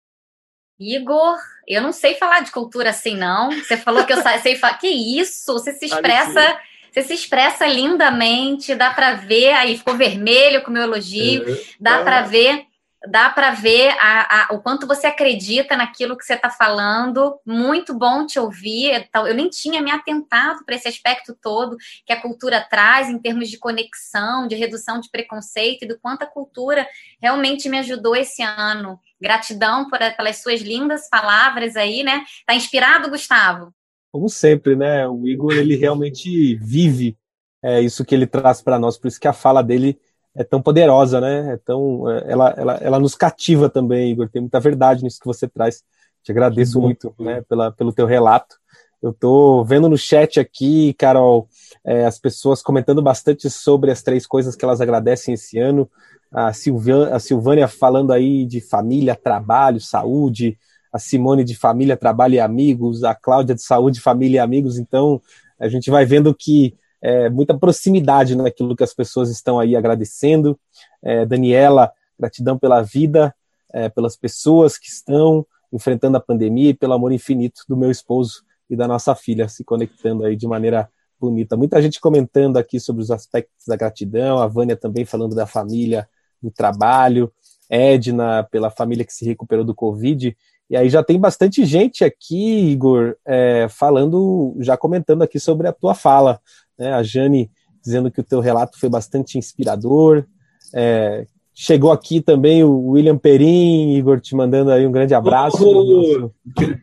[0.78, 3.50] Igor, eu não sei falar de cultura assim, não.
[3.50, 4.78] Você falou que eu sei falar.
[4.78, 5.52] Que isso?
[5.52, 6.58] Você se expressa.
[6.92, 11.60] Você se expressa lindamente, dá para ver, aí ficou vermelho com o meu elogio, é,
[11.80, 12.04] dá é.
[12.04, 12.66] para ver
[13.06, 17.38] dá para ver a, a, o quanto você acredita naquilo que você está falando.
[17.46, 18.92] Muito bom te ouvir.
[18.92, 23.18] Então, eu nem tinha me atentado para esse aspecto todo que a cultura traz em
[23.18, 26.86] termos de conexão, de redução de preconceito e do quanto a cultura
[27.20, 28.98] realmente me ajudou esse ano.
[29.20, 32.24] Gratidão por, pelas suas lindas palavras aí, né?
[32.46, 33.72] Tá inspirado, Gustavo?
[34.12, 35.06] Como sempre, né?
[35.08, 37.16] O Igor ele realmente vive
[37.62, 39.98] é, isso que ele traz para nós, por isso que a fala dele
[40.36, 41.54] é tão poderosa, né?
[41.54, 44.28] É tão, é, ela, ela, ela nos cativa também, Igor.
[44.28, 45.82] Tem muita verdade nisso que você traz.
[46.22, 48.56] Te agradeço muito, né, pela, pelo teu relato.
[49.02, 51.46] Eu tô vendo no chat aqui, Carol,
[51.84, 55.88] é, as pessoas comentando bastante sobre as três coisas que elas agradecem esse ano.
[56.32, 60.58] A, Silvia, a Silvânia falando aí de família, trabalho, saúde.
[60.90, 63.04] A Simone de família, trabalho e amigos.
[63.04, 64.78] A Cláudia de saúde, família e amigos.
[64.78, 65.20] Então,
[65.60, 70.58] a gente vai vendo que é, muita proximidade naquilo que as pessoas estão aí agradecendo.
[71.02, 73.34] É, Daniela, gratidão pela vida,
[73.74, 78.42] é, pelas pessoas que estão enfrentando a pandemia e pelo amor infinito do meu esposo
[78.70, 80.88] e da nossa filha se conectando aí de maneira
[81.20, 81.58] bonita.
[81.58, 86.08] Muita gente comentando aqui sobre os aspectos da gratidão, a Vânia também falando da família,
[86.42, 87.30] do trabalho,
[87.68, 90.34] Edna pela família que se recuperou do Covid.
[90.70, 95.72] E aí já tem bastante gente aqui, Igor, é, falando, já comentando aqui sobre a
[95.72, 96.40] tua fala
[96.78, 96.92] né?
[96.92, 97.50] A Jane
[97.82, 100.24] dizendo que o teu relato foi bastante inspirador.
[100.72, 106.18] É, chegou aqui também o William Perim, Igor, te mandando aí um grande abraço, oh,
[106.18, 106.34] nosso,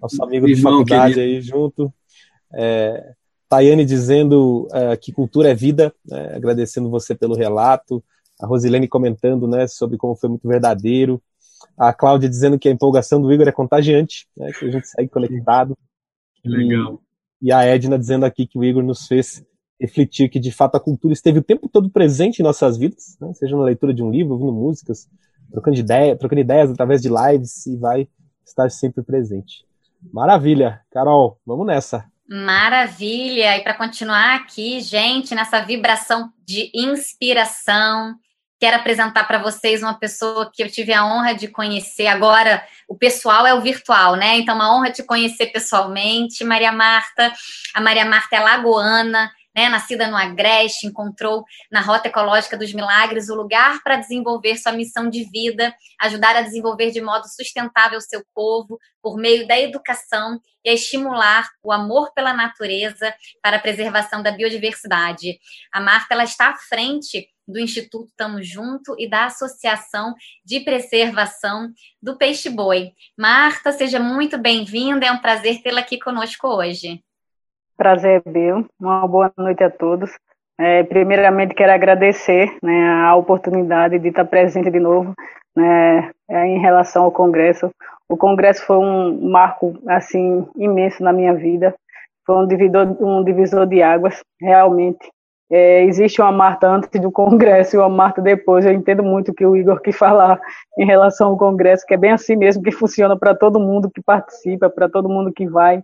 [0.01, 1.35] nosso, amigo de faculdade querido.
[1.35, 1.93] aí junto.
[2.53, 3.13] É,
[3.49, 8.03] Tayane dizendo é, que cultura é vida, né, agradecendo você pelo relato.
[8.39, 11.21] A Rosilene comentando né, sobre como foi muito verdadeiro.
[11.77, 15.09] A Cláudia dizendo que a empolgação do Igor é contagiante, né, que a gente segue
[15.09, 15.77] conectado.
[16.45, 17.01] Legal.
[17.41, 19.43] E, e a Edna dizendo aqui que o Igor nos fez
[19.81, 23.33] refletir que de fato a cultura esteve o tempo todo presente em nossas vidas, né?
[23.33, 25.09] seja na leitura de um livro, ouvindo músicas,
[25.51, 28.07] trocando, ideia, trocando ideias através de lives e vai
[28.45, 29.65] estar sempre presente.
[30.13, 32.05] Maravilha, Carol, vamos nessa.
[32.29, 33.57] Maravilha!
[33.57, 38.15] E para continuar aqui, gente, nessa vibração de inspiração,
[38.59, 42.07] quero apresentar para vocês uma pessoa que eu tive a honra de conhecer.
[42.07, 44.37] Agora, o pessoal é o virtual, né?
[44.37, 47.33] Então, uma honra te conhecer pessoalmente, Maria Marta.
[47.73, 53.29] A Maria Marta é lagoana, né, nascida no Agreste, encontrou na Rota Ecológica dos Milagres
[53.29, 58.23] o lugar para desenvolver sua missão de vida, ajudar a desenvolver de modo sustentável seu
[58.33, 64.21] povo por meio da educação e a estimular o amor pela natureza para a preservação
[64.23, 65.39] da biodiversidade.
[65.71, 70.13] A Marta ela está à frente do Instituto Tamo Junto e da Associação
[70.45, 72.91] de Preservação do Peixe Boi.
[73.17, 77.03] Marta, seja muito bem-vinda, é um prazer tê-la aqui conosco hoje.
[77.81, 78.63] Prazer meu.
[78.79, 80.11] Uma boa noite a todos.
[80.59, 85.15] É, primeiramente, quero agradecer né, a oportunidade de estar presente de novo
[85.55, 87.71] né, é, em relação ao Congresso.
[88.07, 91.73] O Congresso foi um marco assim imenso na minha vida.
[92.23, 95.09] Foi um divisor, um divisor de águas, realmente.
[95.51, 98.63] é, existe uma Marta antes do Congresso e uma Marta depois.
[98.63, 100.39] Eu entendo muito o que o Igor quis falar
[100.77, 104.03] em relação ao Congresso, que é bem assim mesmo, que funciona para todo mundo que
[104.03, 105.81] participa, para todo mundo que vai.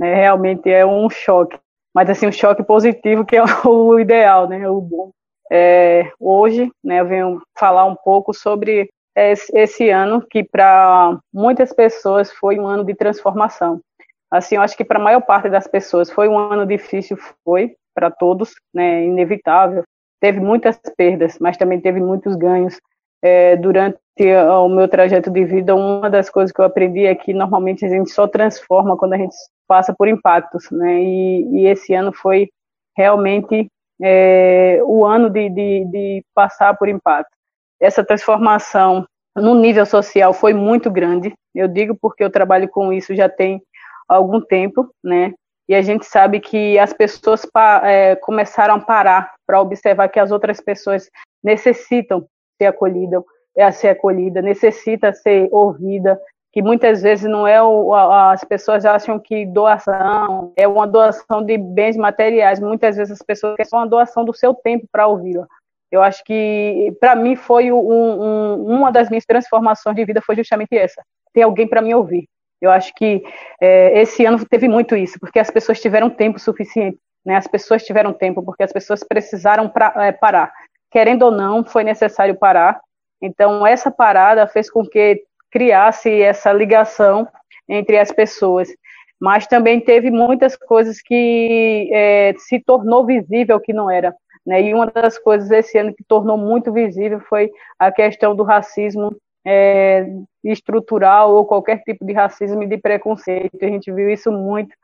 [0.00, 0.14] Né?
[0.14, 1.58] Realmente é um choque,
[1.94, 4.66] mas assim um choque positivo que é o ideal, né?
[4.66, 5.10] O bom.
[5.52, 12.32] É, hoje, né, eu venho falar um pouco sobre esse ano que para muitas pessoas
[12.32, 13.80] foi um ano de transformação.
[14.30, 17.74] Assim, eu acho que para a maior parte das pessoas foi um ano difícil, foi,
[17.92, 19.82] para todos, né, inevitável.
[20.20, 22.78] Teve muitas perdas, mas também teve muitos ganhos.
[23.22, 23.98] É, durante
[24.50, 27.88] o meu trajeto de vida, uma das coisas que eu aprendi é que normalmente a
[27.88, 29.34] gente só transforma quando a gente
[29.66, 31.02] passa por impactos, né?
[31.02, 32.48] E, e esse ano foi
[32.96, 33.70] realmente
[34.02, 37.30] é, o ano de, de, de passar por impacto.
[37.80, 39.06] Essa transformação
[39.36, 41.32] no nível social foi muito grande.
[41.54, 43.62] Eu digo porque eu trabalho com isso já tem
[44.08, 45.32] algum tempo, né?
[45.70, 47.46] e a gente sabe que as pessoas
[47.84, 51.08] é, começaram a parar para observar que as outras pessoas
[51.44, 52.26] necessitam
[52.60, 53.22] ser acolhidas,
[53.56, 56.20] é, ser acolhida, necessita ser ouvida,
[56.52, 61.56] que muitas vezes não é o, as pessoas acham que doação é uma doação de
[61.56, 65.46] bens materiais, muitas vezes as pessoas querem uma doação do seu tempo para ouvi-la.
[65.90, 70.36] Eu acho que para mim foi um, um, uma das minhas transformações de vida foi
[70.36, 72.28] justamente essa, ter alguém para me ouvir.
[72.60, 73.22] Eu acho que
[73.60, 77.36] é, esse ano teve muito isso, porque as pessoas tiveram tempo suficiente, né?
[77.36, 80.52] As pessoas tiveram tempo porque as pessoas precisaram pra, é, parar.
[80.90, 82.80] Querendo ou não, foi necessário parar.
[83.22, 87.28] Então, essa parada fez com que criasse essa ligação
[87.68, 88.68] entre as pessoas.
[89.20, 94.14] Mas também teve muitas coisas que é, se tornou visível que não era.
[94.46, 94.62] Né?
[94.62, 99.14] E uma das coisas esse ano que tornou muito visível foi a questão do racismo
[99.46, 100.06] é,
[100.42, 103.58] estrutural ou qualquer tipo de racismo e de preconceito.
[103.62, 104.74] A gente viu isso muito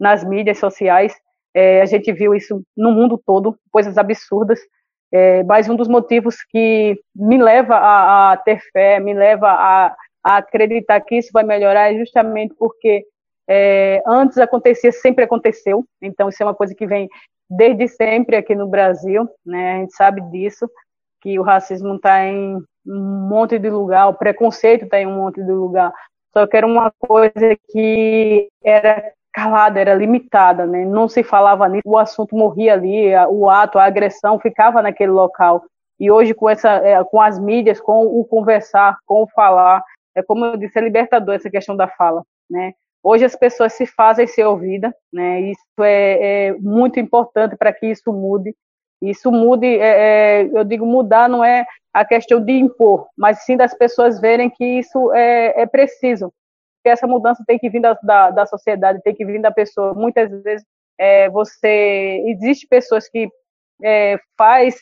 [0.00, 1.14] nas mídias sociais,
[1.54, 4.58] é, a gente viu isso no mundo todo, coisas absurdas.
[5.12, 9.94] É, mas um dos motivos que me leva a, a ter fé, me leva a,
[10.24, 13.04] a, acreditar que isso vai melhorar é justamente porque
[13.46, 15.84] é, antes acontecia, sempre aconteceu.
[16.00, 17.08] Então, isso é uma coisa que vem
[17.50, 19.74] desde sempre aqui no Brasil, né?
[19.74, 20.68] A gente sabe disso,
[21.20, 25.42] que o racismo está em um monte de lugar, o preconceito está em um monte
[25.42, 25.92] de lugar.
[26.32, 30.84] Só que era uma coisa que era calada, era limitada, né?
[30.84, 35.64] Não se falava nisso, o assunto morria ali, o ato, a agressão ficava naquele local.
[35.98, 39.82] E hoje com essa, é, com as mídias, com o conversar, com o falar,
[40.14, 42.72] é como eu disse, é libertador essa questão da fala, né?
[43.02, 45.40] Hoje as pessoas se fazem ser ouvidas, né?
[45.40, 48.54] Isso é, é muito importante para que isso mude.
[49.00, 53.56] Isso mude, é, é, eu digo mudar não é a questão de impor, mas sim
[53.56, 56.32] das pessoas verem que isso é, é preciso,
[56.88, 59.94] essa mudança tem que vir da, da, da, sociedade, tem que vir da pessoa.
[59.94, 60.66] Muitas vezes
[60.98, 63.28] é, você existe pessoas que
[63.82, 64.76] é, faz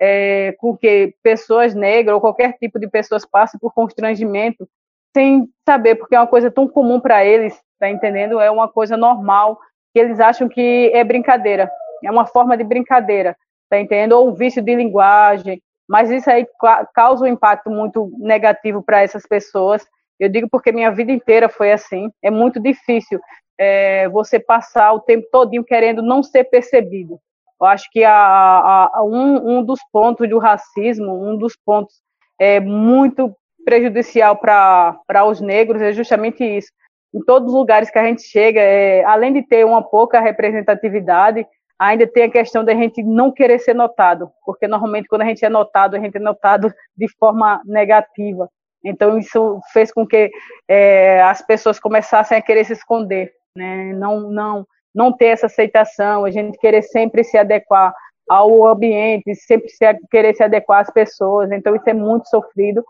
[0.00, 4.68] é, com que pessoas negras ou qualquer tipo de pessoas passem por constrangimento
[5.14, 8.40] sem saber, porque é uma coisa tão comum para eles, tá entendendo?
[8.40, 9.58] É uma coisa normal
[9.92, 11.70] que eles acham que é brincadeira
[12.06, 13.36] é uma forma de brincadeira,
[13.68, 14.12] tá entendendo?
[14.12, 16.46] Ou um vício de linguagem, mas isso aí
[16.94, 19.86] causa um impacto muito negativo para essas pessoas.
[20.20, 22.10] Eu digo porque minha vida inteira foi assim.
[22.22, 23.18] É muito difícil
[23.58, 27.18] é, você passar o tempo todinho querendo não ser percebido.
[27.60, 31.94] Eu acho que a, a, um, um dos pontos do racismo, um dos pontos
[32.38, 36.68] é, muito prejudicial para os negros é justamente isso.
[37.14, 41.46] Em todos os lugares que a gente chega, é, além de ter uma pouca representatividade,
[41.78, 45.44] ainda tem a questão da gente não querer ser notado, porque normalmente quando a gente
[45.44, 48.48] é notado, a gente é notado de forma negativa.
[48.84, 50.30] Então isso fez com que
[50.68, 53.92] é, as pessoas começassem a querer se esconder, né?
[53.94, 57.94] não, não, não ter essa aceitação, a gente querer sempre se adequar
[58.28, 61.50] ao ambiente, sempre se, querer se adequar às pessoas.
[61.50, 62.84] Então isso é muito sofrido.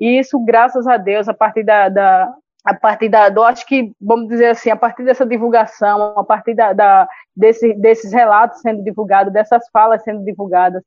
[0.00, 3.92] E isso, graças a Deus, a partir da, da a partir da, eu acho que,
[4.00, 8.82] vamos dizer assim, a partir dessa divulgação, a partir da, da desse, desses relatos sendo
[8.82, 10.82] divulgados, dessas falas sendo divulgadas,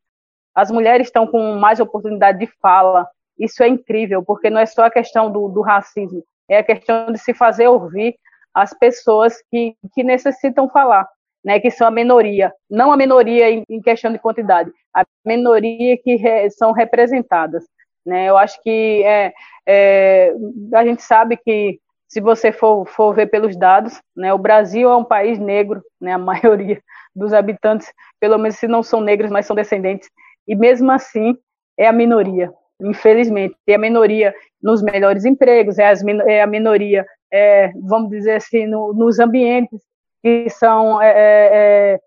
[0.53, 3.07] as mulheres estão com mais oportunidade de fala.
[3.39, 7.11] Isso é incrível, porque não é só a questão do, do racismo, é a questão
[7.11, 8.15] de se fazer ouvir
[8.53, 11.07] as pessoas que, que necessitam falar,
[11.43, 15.97] né, que são a minoria, não a minoria em, em questão de quantidade, a minoria
[16.03, 17.63] que re, são representadas.
[18.05, 18.27] Né?
[18.27, 19.33] Eu acho que é,
[19.67, 20.33] é,
[20.73, 24.95] a gente sabe que se você for, for ver pelos dados, né, o Brasil é
[24.95, 26.81] um país negro, né, a maioria
[27.15, 30.09] dos habitantes, pelo menos se não são negros, mas são descendentes,
[30.47, 31.37] e mesmo assim
[31.77, 32.51] é a minoria,
[32.81, 38.35] infelizmente, é a minoria nos melhores empregos, é, as, é a minoria, é, vamos dizer
[38.35, 39.81] assim, no, nos ambientes
[40.21, 41.49] que são é, é,
[41.93, 41.99] é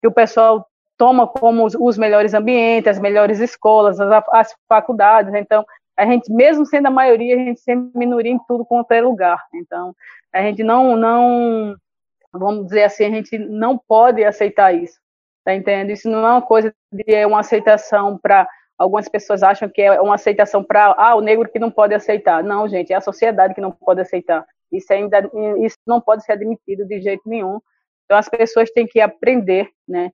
[0.00, 0.66] que o pessoal
[0.96, 5.32] toma como os, os melhores ambientes, as melhores escolas, as, as, faculdades.
[5.34, 5.64] Então,
[5.96, 9.42] a gente, mesmo sendo a maioria, a gente sempre minoria em tudo quanto é lugar.
[9.54, 9.94] Então,
[10.32, 11.74] a gente não, não,
[12.32, 14.98] vamos dizer assim, a gente não pode aceitar isso.
[15.42, 15.90] Tá entendendo?
[15.90, 18.46] Isso não é uma coisa de é uma aceitação para
[18.80, 22.42] algumas pessoas acham que é uma aceitação para ah, o negro que não pode aceitar.
[22.42, 24.46] Não, gente, é a sociedade que não pode aceitar.
[24.72, 25.18] Isso ainda
[25.58, 27.60] isso não pode ser admitido de jeito nenhum.
[28.06, 30.10] Então as pessoas têm que aprender, né,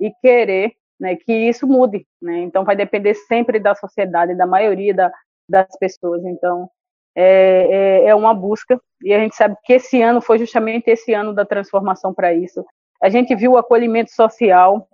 [0.00, 2.40] e querer, né, que isso mude, né?
[2.40, 5.12] Então vai depender sempre da sociedade, da maioria da,
[5.48, 6.24] das pessoas.
[6.24, 6.68] Então
[7.14, 11.14] é, é, é uma busca e a gente sabe que esse ano foi justamente esse
[11.14, 12.66] ano da transformação para isso.
[13.00, 14.88] A gente viu o acolhimento social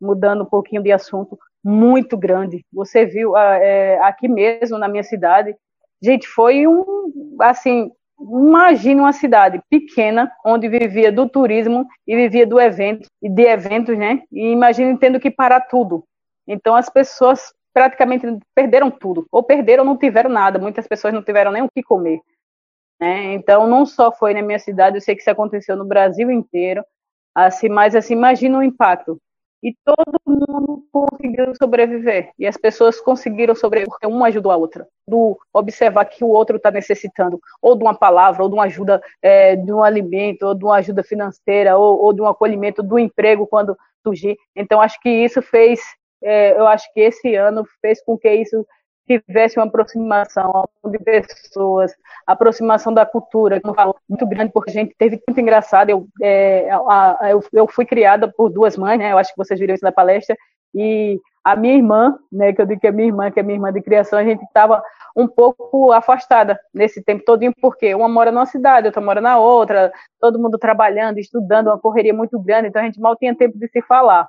[0.00, 2.64] mudando um pouquinho de assunto muito grande.
[2.72, 5.56] Você viu ah, é, aqui mesmo na minha cidade,
[6.02, 7.90] gente, foi um assim
[8.20, 13.98] Imagine uma cidade pequena, onde vivia do turismo e vivia do evento e de eventos,
[13.98, 14.22] né?
[14.32, 16.04] E imagine tendo que parar tudo.
[16.46, 20.58] Então as pessoas praticamente perderam tudo, ou perderam não tiveram nada.
[20.58, 22.20] Muitas pessoas não tiveram nem o que comer.
[23.00, 23.34] Né?
[23.34, 26.84] Então não só foi na minha cidade, eu sei que isso aconteceu no Brasil inteiro.
[27.34, 29.20] Assim, mas assim, imagina o impacto
[29.64, 32.30] e todo mundo conseguiu sobreviver.
[32.38, 34.86] E as pessoas conseguiram sobreviver porque uma ajudou a outra.
[35.08, 39.00] Do observar que o outro está necessitando, ou de uma palavra, ou de uma ajuda
[39.22, 42.98] é, de um alimento, ou de uma ajuda financeira, ou, ou de um acolhimento do
[42.98, 44.36] emprego quando surgir.
[44.54, 45.80] Então, acho que isso fez,
[46.22, 48.66] é, eu acho que esse ano fez com que isso
[49.06, 51.92] tivesse uma aproximação de pessoas,
[52.26, 55.90] aproximação da cultura, como falou, muito grande, porque a gente teve muito engraçado.
[55.90, 59.12] Eu, é, a, eu, eu, fui criada por duas mães, né?
[59.12, 60.36] Eu acho que vocês viram isso na palestra.
[60.74, 62.52] E a minha irmã, né?
[62.52, 64.42] Que eu digo que é minha irmã, que é minha irmã de criação, a gente
[64.44, 64.82] estava
[65.16, 69.92] um pouco afastada nesse tempo todinho, porque uma mora numa cidade, outra mora na outra,
[70.20, 73.68] todo mundo trabalhando, estudando, uma correria muito grande, então a gente mal tinha tempo de
[73.68, 74.28] se falar.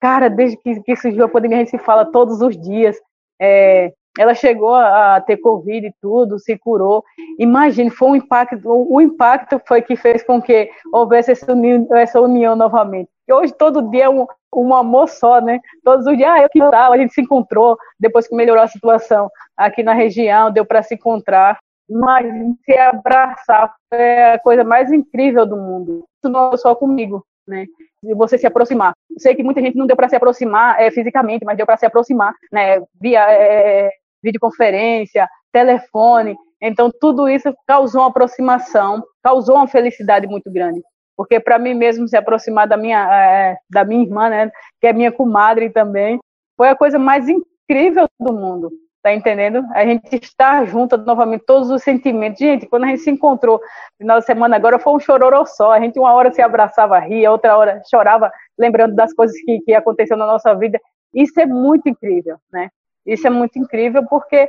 [0.00, 2.96] Cara, desde que, que surgiu a pandemia, a gente se fala todos os dias.
[3.40, 7.02] É, ela chegou a ter Covid e tudo, se curou.
[7.38, 12.20] Imagine, foi um impacto, o impacto foi que fez com que houvesse essa união, essa
[12.20, 13.08] união novamente.
[13.26, 15.60] E hoje todo dia é um, um amor só, né?
[15.82, 18.68] Todos os dias, ah, eu que tal, a gente se encontrou, depois que melhorou a
[18.68, 21.58] situação aqui na região, deu para se encontrar.
[21.88, 22.26] Mas
[22.64, 26.04] se abraçar é a coisa mais incrível do mundo.
[26.16, 27.66] Isso não é só comigo, né?
[28.02, 28.92] De você se aproximar.
[29.18, 31.86] Sei que muita gente não deu para se aproximar é, fisicamente, mas deu para se
[31.86, 32.82] aproximar, né?
[33.00, 33.90] Via é,
[34.22, 36.36] videoconferência, telefone.
[36.60, 40.80] Então, tudo isso causou uma aproximação, causou uma felicidade muito grande.
[41.16, 44.50] Porque para mim mesmo se aproximar da minha, é, da minha irmã, né,
[44.80, 46.18] que é minha comadre também,
[46.56, 48.70] foi a coisa mais incrível do mundo.
[49.02, 49.64] Tá entendendo?
[49.74, 52.38] A gente está junto novamente, todos os sentimentos.
[52.38, 53.60] Gente, quando a gente se encontrou
[53.98, 55.72] final de semana agora, foi um chororô só.
[55.72, 59.74] A gente uma hora se abraçava, ria, outra hora chorava, lembrando das coisas que, que
[59.74, 60.78] aconteceram na nossa vida.
[61.12, 62.70] Isso é muito incrível, né?
[63.06, 64.48] Isso é muito incrível porque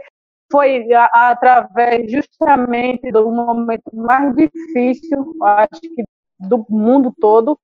[0.51, 6.03] foi através justamente do momento mais difícil, acho que
[6.39, 7.57] do mundo todo,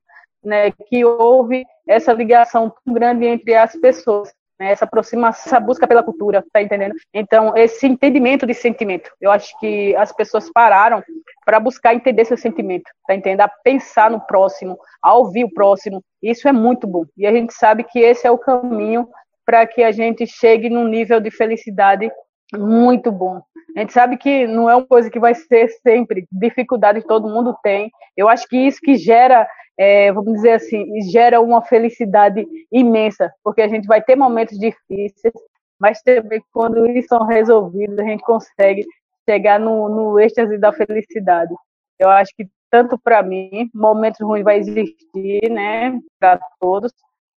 [0.43, 5.87] né, que houve essa ligação tão grande entre as pessoas, né, essa aproximação, essa busca
[5.87, 6.95] pela cultura, tá entendendo?
[7.13, 11.03] Então, esse entendimento de sentimento, eu acho que as pessoas pararam
[11.45, 13.41] para buscar entender seu sentimento, tá entendendo?
[13.41, 17.05] A pensar no próximo, a ouvir o próximo, isso é muito bom.
[17.17, 19.07] E a gente sabe que esse é o caminho
[19.49, 22.07] para que a gente chegue num nível de felicidade
[22.55, 23.41] muito bom.
[23.75, 27.57] A gente sabe que não é uma coisa que vai ser sempre, dificuldade todo mundo
[27.63, 27.89] tem.
[28.15, 33.63] Eu acho que isso que gera, é, vamos dizer assim, gera uma felicidade imensa, porque
[33.63, 35.33] a gente vai ter momentos difíceis,
[35.79, 38.85] mas também quando eles são resolvidos, a gente consegue
[39.27, 41.55] chegar no, no êxtase da felicidade.
[41.97, 46.93] Eu acho que tanto para mim, momentos ruins vai existir, né, para todos,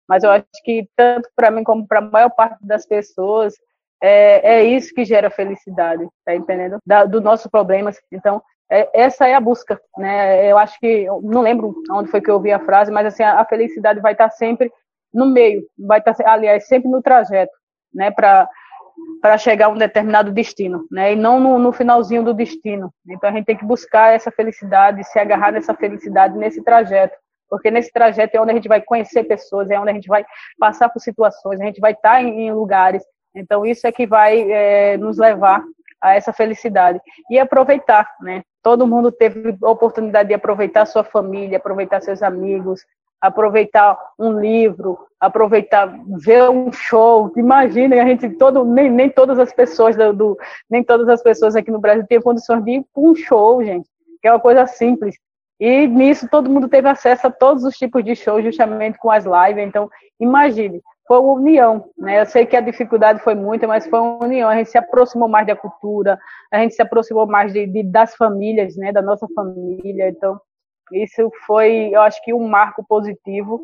[0.09, 3.55] mas eu acho que tanto para mim como para a maior parte das pessoas
[4.03, 6.79] é, é isso que gera felicidade, tá entendendo?
[6.85, 8.01] Da, do nosso problemas.
[8.11, 10.51] Então, é, essa é a busca, né?
[10.51, 13.41] Eu acho que não lembro onde foi que eu ouvi a frase, mas assim a,
[13.41, 14.73] a felicidade vai estar sempre
[15.15, 17.53] no meio, vai estar aliás sempre no trajeto,
[17.95, 18.11] né?
[18.11, 18.49] Para
[19.21, 21.13] para chegar a um determinado destino, né?
[21.13, 22.93] E não no, no, finalzinho do destino.
[23.09, 27.17] Então a gente tem que buscar essa felicidade, se agarrar nessa felicidade nesse trajeto
[27.53, 30.25] porque nesse trajeto é onde a gente vai conhecer pessoas, é onde a gente vai
[30.59, 33.05] passar por situações, a gente vai estar em, em lugares.
[33.35, 35.63] Então, isso é que vai é, nos levar
[36.01, 36.99] a essa felicidade.
[37.31, 38.43] E aproveitar, né?
[38.63, 42.87] Todo mundo teve a oportunidade de aproveitar sua família, aproveitar seus amigos,
[43.21, 45.95] aproveitar um livro, aproveitar
[46.25, 47.31] ver um show.
[47.37, 50.39] Imagina, a gente todo nem, nem todas as pessoas do, do,
[50.71, 53.87] nem todas as pessoas aqui no Brasil têm condições de ir para um show, gente,
[54.23, 55.19] que é uma coisa simples.
[55.65, 59.25] E nisso todo mundo teve acesso a todos os tipos de shows, justamente com as
[59.25, 59.65] lives.
[59.65, 59.89] Então,
[60.19, 62.21] imagine, foi uma união, né?
[62.21, 64.49] Eu sei que a dificuldade foi muita, mas foi uma união.
[64.49, 66.19] A gente se aproximou mais da cultura,
[66.51, 68.91] a gente se aproximou mais de, de das famílias, né?
[68.91, 70.09] Da nossa família.
[70.09, 70.37] Então,
[70.91, 73.63] isso foi, eu acho que um marco positivo.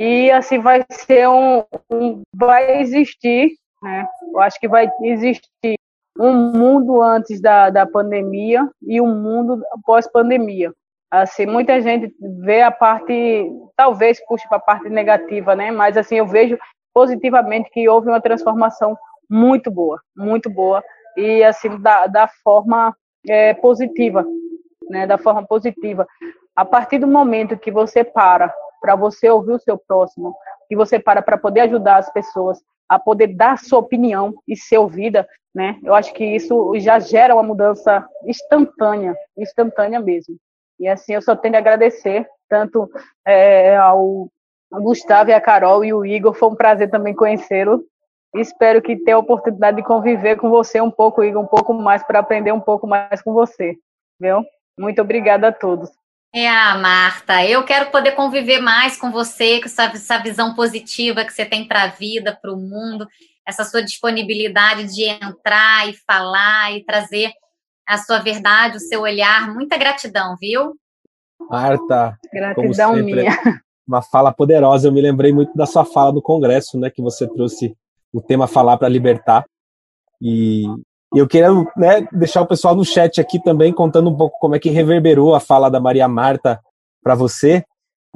[0.00, 1.62] E assim vai ser um,
[1.92, 4.04] um vai existir, né?
[4.32, 5.76] Eu acho que vai existir
[6.18, 10.72] um mundo antes da, da pandemia e um mundo pós-pandemia.
[11.10, 15.70] Assim, muita gente vê a parte, talvez puxe para a parte negativa, né?
[15.70, 16.58] Mas assim, eu vejo
[16.92, 18.96] positivamente que houve uma transformação
[19.30, 20.82] muito boa, muito boa
[21.16, 22.94] e assim da, da forma
[23.28, 24.24] é, positiva,
[24.88, 25.06] né?
[25.06, 26.06] Da forma positiva.
[26.56, 30.34] A partir do momento que você para para você ouvir o seu próximo,
[30.68, 34.78] que você para para poder ajudar as pessoas, a poder dar sua opinião e ser
[34.78, 35.78] ouvida, né?
[35.82, 40.36] Eu acho que isso já gera uma mudança instantânea, instantânea mesmo.
[40.78, 42.90] E assim, eu só tenho de agradecer tanto
[43.26, 44.28] é, ao
[44.70, 46.34] Gustavo e a Carol e o Igor.
[46.34, 47.84] Foi um prazer também conhecê-lo.
[48.34, 52.02] Espero que tenha a oportunidade de conviver com você um pouco, Igor, um pouco mais,
[52.02, 53.76] para aprender um pouco mais com você.
[54.20, 54.44] Viu?
[54.78, 55.88] Muito obrigada a todos.
[56.34, 61.32] É, Marta, eu quero poder conviver mais com você, com essa, essa visão positiva que
[61.32, 63.06] você tem para a vida, para o mundo,
[63.46, 67.30] essa sua disponibilidade de entrar e falar e trazer
[67.86, 69.52] a sua verdade, o seu olhar.
[69.52, 70.74] Muita gratidão, viu?
[71.50, 73.38] Marta, gratidão sempre, minha.
[73.86, 74.88] Uma fala poderosa.
[74.88, 77.76] Eu me lembrei muito da sua fala no Congresso, né, que você trouxe
[78.12, 79.44] o tema falar para libertar.
[80.20, 80.64] E
[81.14, 84.58] eu queria né, deixar o pessoal no chat aqui também contando um pouco como é
[84.58, 86.60] que reverberou a fala da Maria Marta
[87.02, 87.62] para você,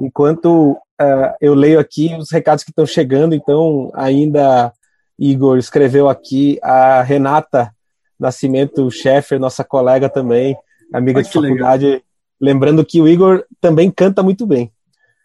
[0.01, 3.35] enquanto uh, eu leio aqui os recados que estão chegando.
[3.35, 4.73] Então, ainda
[5.17, 7.71] Igor escreveu aqui a Renata
[8.19, 10.57] Nascimento Scheffer, nossa colega também,
[10.93, 12.01] amiga de faculdade, legal.
[12.39, 14.71] lembrando que o Igor também canta muito bem.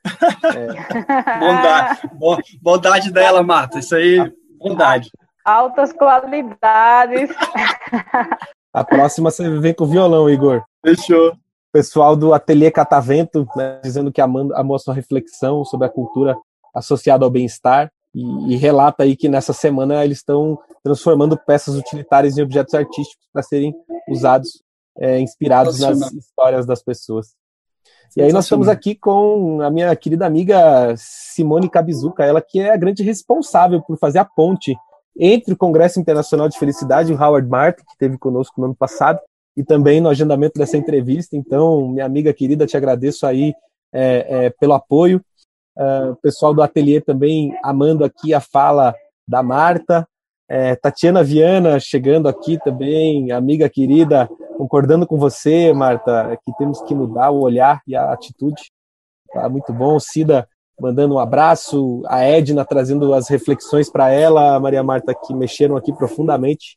[0.05, 1.39] é.
[1.39, 5.11] bondade, bondade dela, Marta, isso aí, bondade.
[5.45, 7.31] Altas qualidades.
[8.73, 10.65] A próxima você vem com violão, Igor.
[10.85, 11.33] Fechou.
[11.73, 16.37] Pessoal do Ateliê Catavento, né, dizendo que amando, amou a sua reflexão sobre a cultura
[16.75, 22.37] associada ao bem-estar e, e, relata aí que nessa semana eles estão transformando peças utilitárias
[22.37, 23.75] em objetos artísticos para serem
[24.09, 24.63] usados,
[24.99, 27.35] é, inspirados nas histórias das pessoas.
[28.17, 32.73] E aí nós estamos aqui com a minha querida amiga Simone Cabizuca, ela que é
[32.73, 34.77] a grande responsável por fazer a ponte
[35.19, 39.19] entre o Congresso Internacional de Felicidade o Howard Martin, que teve conosco no ano passado,
[39.57, 41.37] e também no agendamento dessa entrevista.
[41.37, 43.55] Então, minha amiga querida, te agradeço aí
[43.93, 45.25] é, é, pelo apoio.
[45.77, 48.95] Uh, o pessoal do ateliê também amando aqui a fala
[49.27, 50.07] da Marta.
[50.49, 54.29] É, Tatiana Viana chegando aqui também, amiga querida,
[54.59, 58.71] concordando com você, Marta, que temos que mudar o olhar e a atitude.
[59.33, 59.99] Tá muito bom.
[59.99, 60.49] Cida
[60.81, 65.77] mandando um abraço, a Edna trazendo as reflexões para ela, a Maria Marta que mexeram
[65.77, 66.77] aqui profundamente.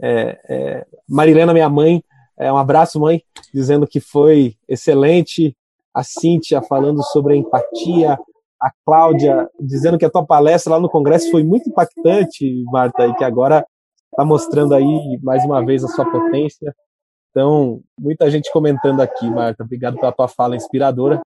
[0.00, 2.02] É, é, Marilena, minha mãe,
[2.38, 5.56] é, um abraço, mãe, dizendo que foi excelente.
[5.92, 8.18] A Cíntia falando sobre a empatia,
[8.60, 13.14] a Cláudia dizendo que a tua palestra lá no Congresso foi muito impactante, Marta, e
[13.14, 13.64] que agora
[14.10, 16.74] está mostrando aí mais uma vez a sua potência.
[17.30, 19.62] Então, muita gente comentando aqui, Marta.
[19.62, 21.20] Obrigado pela tua fala inspiradora.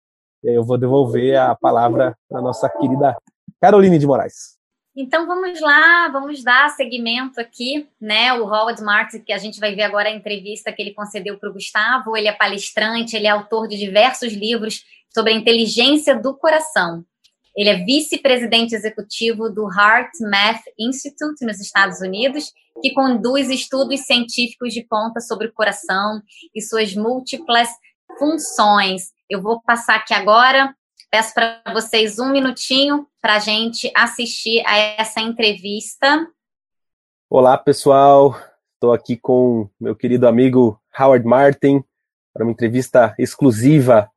[0.43, 3.16] E aí eu vou devolver a palavra para nossa querida
[3.61, 4.57] Caroline de Moraes.
[5.01, 8.33] Então vamos lá, vamos dar seguimento aqui, né?
[8.33, 11.51] O Howard Martin, que a gente vai ver agora a entrevista que ele concedeu para
[11.51, 12.16] o Gustavo.
[12.16, 14.83] Ele é palestrante, ele é autor de diversos livros
[15.14, 17.05] sobre a inteligência do coração.
[17.59, 24.72] Ele é vice-presidente executivo do Heart Math Institute nos Estados Unidos, que conduz estudos científicos
[24.72, 26.22] de ponta sobre o coração
[26.54, 27.68] e suas múltiplas
[28.16, 29.09] funções.
[29.28, 30.72] Eu vou passar aqui agora,
[31.11, 36.28] peço para vocês um minutinho para a gente assistir a essa entrevista.
[37.28, 38.36] Olá, pessoal.
[38.74, 41.82] Estou aqui com meu querido amigo Howard Martin
[42.32, 44.09] para uma entrevista exclusiva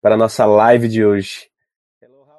[0.00, 1.52] para a nossa live de hoje.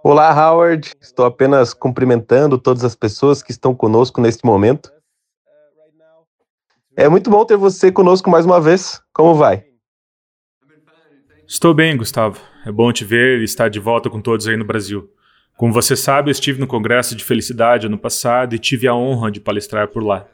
[0.07, 0.91] Olá, Howard.
[1.01, 4.91] Estou apenas cumprimentando todas as pessoas que estão conosco neste momento.
[6.95, 9.01] É muito bom ter você conosco mais uma vez.
[9.11, 9.65] Como vai?
[11.47, 12.39] Estou bem, Gustavo.
[12.67, 15.09] É bom te ver e estar de volta com todos aí no Brasil.
[15.57, 19.31] Como você sabe, eu estive no Congresso de Felicidade ano passado e tive a honra
[19.31, 20.27] de palestrar por lá.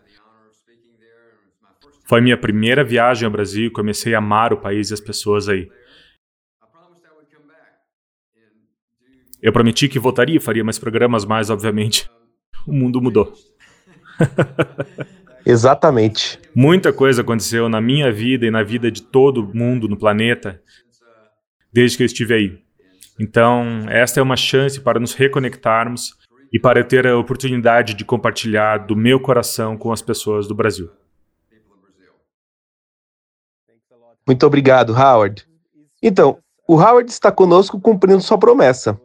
[2.10, 5.48] Foi minha primeira viagem ao Brasil e comecei a amar o país e as pessoas
[5.48, 5.72] aí.
[9.42, 12.10] Eu prometi que voltaria e faria mais programas, mas, obviamente,
[12.68, 13.34] o mundo mudou.
[15.46, 16.40] Exatamente.
[16.54, 20.62] Muita coisa aconteceu na minha vida e na vida de todo mundo no planeta
[21.74, 22.62] desde que eu estive aí.
[23.20, 26.16] Então, esta é uma chance para nos reconectarmos
[26.52, 30.90] e para ter a oportunidade de compartilhar do meu coração com as pessoas do Brasil.
[34.28, 35.48] Muito obrigado, Howard.
[36.02, 36.38] Então,
[36.68, 39.00] o Howard está conosco cumprindo sua promessa.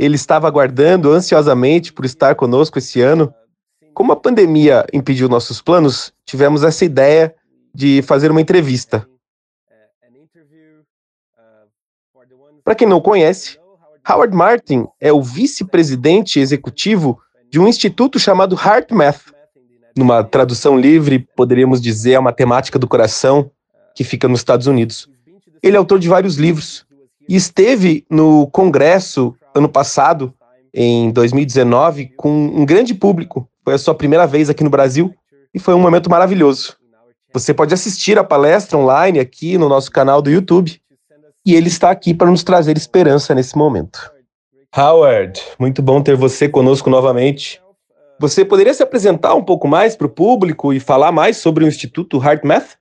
[0.00, 3.34] Ele estava aguardando ansiosamente por estar conosco esse ano.
[3.92, 7.34] Como a pandemia impediu nossos planos, tivemos essa ideia
[7.74, 9.06] de fazer uma entrevista.
[12.64, 13.58] Para quem não conhece,
[14.08, 17.20] Howard Martin é o vice-presidente executivo
[17.50, 19.34] de um instituto chamado HeartMath.
[19.94, 23.50] Numa tradução livre, poderíamos dizer a matemática do coração,
[23.94, 25.10] que fica nos Estados Unidos.
[25.62, 26.86] Ele é autor de vários livros
[27.28, 30.34] e esteve no congresso ano passado,
[30.74, 33.48] em 2019, com um grande público.
[33.64, 35.14] Foi a sua primeira vez aqui no Brasil
[35.54, 36.76] e foi um momento maravilhoso.
[37.32, 40.80] Você pode assistir a palestra online aqui no nosso canal do YouTube
[41.46, 44.10] e ele está aqui para nos trazer esperança nesse momento.
[44.76, 47.60] Howard, muito bom ter você conosco novamente.
[48.18, 51.68] Você poderia se apresentar um pouco mais para o público e falar mais sobre o
[51.68, 52.76] Instituto HeartMath?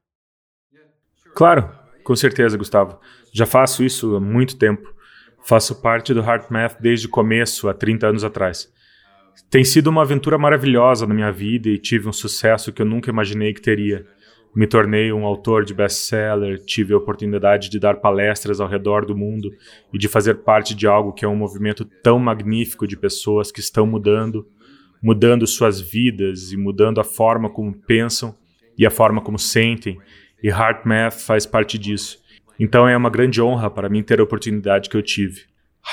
[1.36, 1.70] Claro,
[2.04, 3.00] com certeza, Gustavo.
[3.32, 4.94] Já faço isso há muito tempo.
[5.50, 8.72] Faço parte do HeartMath desde o começo, há 30 anos atrás.
[9.50, 13.10] Tem sido uma aventura maravilhosa na minha vida e tive um sucesso que eu nunca
[13.10, 14.06] imaginei que teria.
[14.56, 19.18] Me tornei um autor de best-seller, tive a oportunidade de dar palestras ao redor do
[19.18, 19.50] mundo
[19.92, 23.60] e de fazer parte de algo que é um movimento tão magnífico de pessoas que
[23.60, 24.48] estão mudando,
[25.02, 28.36] mudando suas vidas e mudando a forma como pensam
[28.78, 29.98] e a forma como sentem,
[30.44, 32.20] e HeartMath faz parte disso.
[32.60, 35.44] Então é uma grande honra para mim ter a oportunidade que eu tive.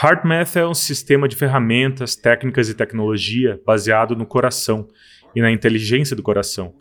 [0.02, 4.88] HeartMath é um sistema de ferramentas, técnicas e tecnologia baseado no coração
[5.34, 6.74] e na inteligência do coração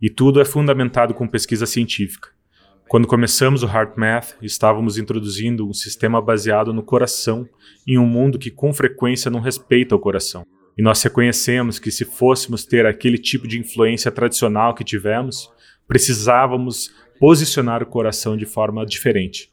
[0.00, 2.30] e tudo é fundamentado com pesquisa científica.
[2.88, 7.46] Quando começamos o HeartMath, estávamos introduzindo um sistema baseado no coração
[7.86, 10.44] em um mundo que com frequência não respeita o coração.
[10.76, 15.50] E nós reconhecemos que se fôssemos ter aquele tipo de influência tradicional que tivemos,
[15.86, 16.90] precisávamos
[17.20, 19.48] posicionar o coração de forma diferente.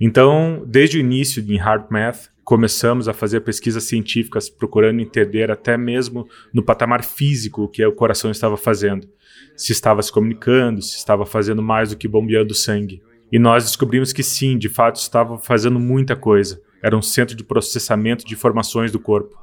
[0.00, 6.26] Então, desde o início em HeartMath, começamos a fazer pesquisas científicas procurando entender até mesmo
[6.52, 9.08] no patamar físico o que o coração estava fazendo
[9.56, 13.02] se estava se comunicando, se estava fazendo mais do que bombeando sangue.
[13.30, 16.60] E nós descobrimos que sim, de fato estava fazendo muita coisa.
[16.82, 19.36] Era um centro de processamento de informações do corpo.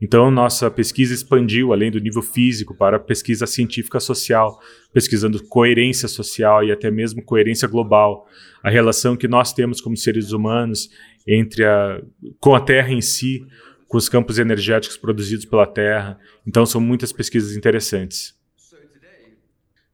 [0.00, 4.60] Então, nossa pesquisa expandiu além do nível físico para pesquisa científica social,
[4.92, 8.26] pesquisando coerência social e até mesmo coerência global,
[8.62, 10.88] a relação que nós temos como seres humanos
[11.26, 12.00] entre a,
[12.38, 13.44] com a Terra em si,
[13.88, 16.18] com os campos energéticos produzidos pela Terra.
[16.46, 18.37] Então, são muitas pesquisas interessantes.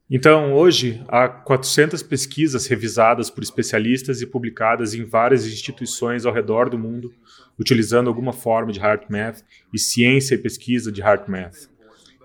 [0.09, 6.69] Então, hoje, há 400 pesquisas revisadas por especialistas e publicadas em várias instituições ao redor
[6.69, 7.11] do mundo,
[7.59, 9.43] utilizando alguma forma de HeartMath
[9.73, 11.69] e ciência e pesquisa de HeartMath.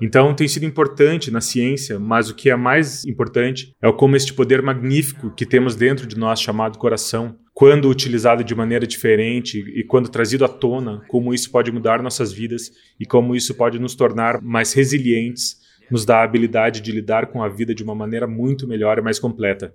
[0.02, 4.34] Então, tem sido importante na ciência, mas o que é mais importante é como este
[4.34, 9.84] poder magnífico que temos dentro de nós, chamado coração, quando utilizado de maneira diferente e
[9.84, 13.94] quando trazido à tona, como isso pode mudar nossas vidas e como isso pode nos
[13.94, 15.59] tornar mais resilientes
[15.90, 19.02] nos dá a habilidade de lidar com a vida de uma maneira muito melhor e
[19.02, 19.74] mais completa.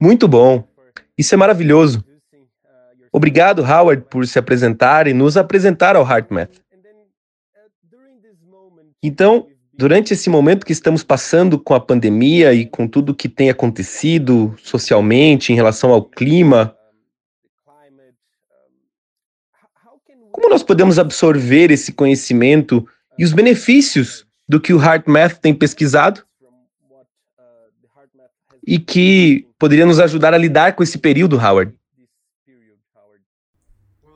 [0.00, 0.66] Muito bom.
[1.18, 2.04] Isso é maravilhoso.
[3.12, 6.62] Obrigado, Howard, por se apresentar e nos apresentar ao HeartMath.
[9.02, 13.50] Então, durante esse momento que estamos passando com a pandemia e com tudo que tem
[13.50, 16.76] acontecido socialmente em relação ao clima,
[20.30, 22.86] como nós podemos absorver esse conhecimento
[23.20, 26.24] e os benefícios do que o HeartMath tem pesquisado
[28.66, 31.74] e que poderia nos ajudar a lidar com esse período, Howard.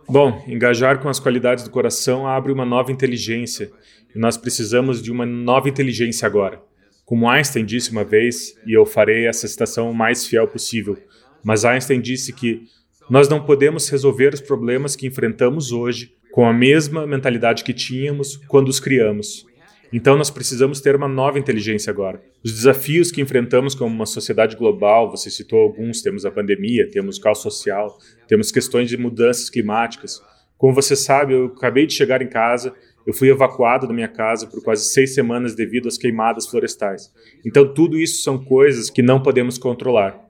[0.09, 3.71] Bom, engajar com as qualidades do coração abre uma nova inteligência
[4.15, 6.63] e nós precisamos de uma nova inteligência agora.
[7.05, 10.97] Como Einstein disse uma vez, e eu farei essa citação o mais fiel possível,
[11.45, 12.63] mas Einstein disse que
[13.11, 18.39] nós não podemos resolver os problemas que enfrentamos hoje com a mesma mentalidade que tínhamos
[18.49, 19.47] quando os criamos.
[19.93, 22.20] Então nós precisamos ter uma nova inteligência agora.
[22.45, 27.18] Os desafios que enfrentamos como uma sociedade global, você citou alguns, temos a pandemia, temos
[27.18, 30.20] o caos social, temos questões de mudanças climáticas.
[30.59, 32.74] Como você sabe, eu acabei de chegar em casa,
[33.07, 37.12] eu fui evacuado da minha casa por quase seis semanas devido às queimadas florestais.
[37.47, 40.20] Então tudo isso são coisas que não podemos controlar.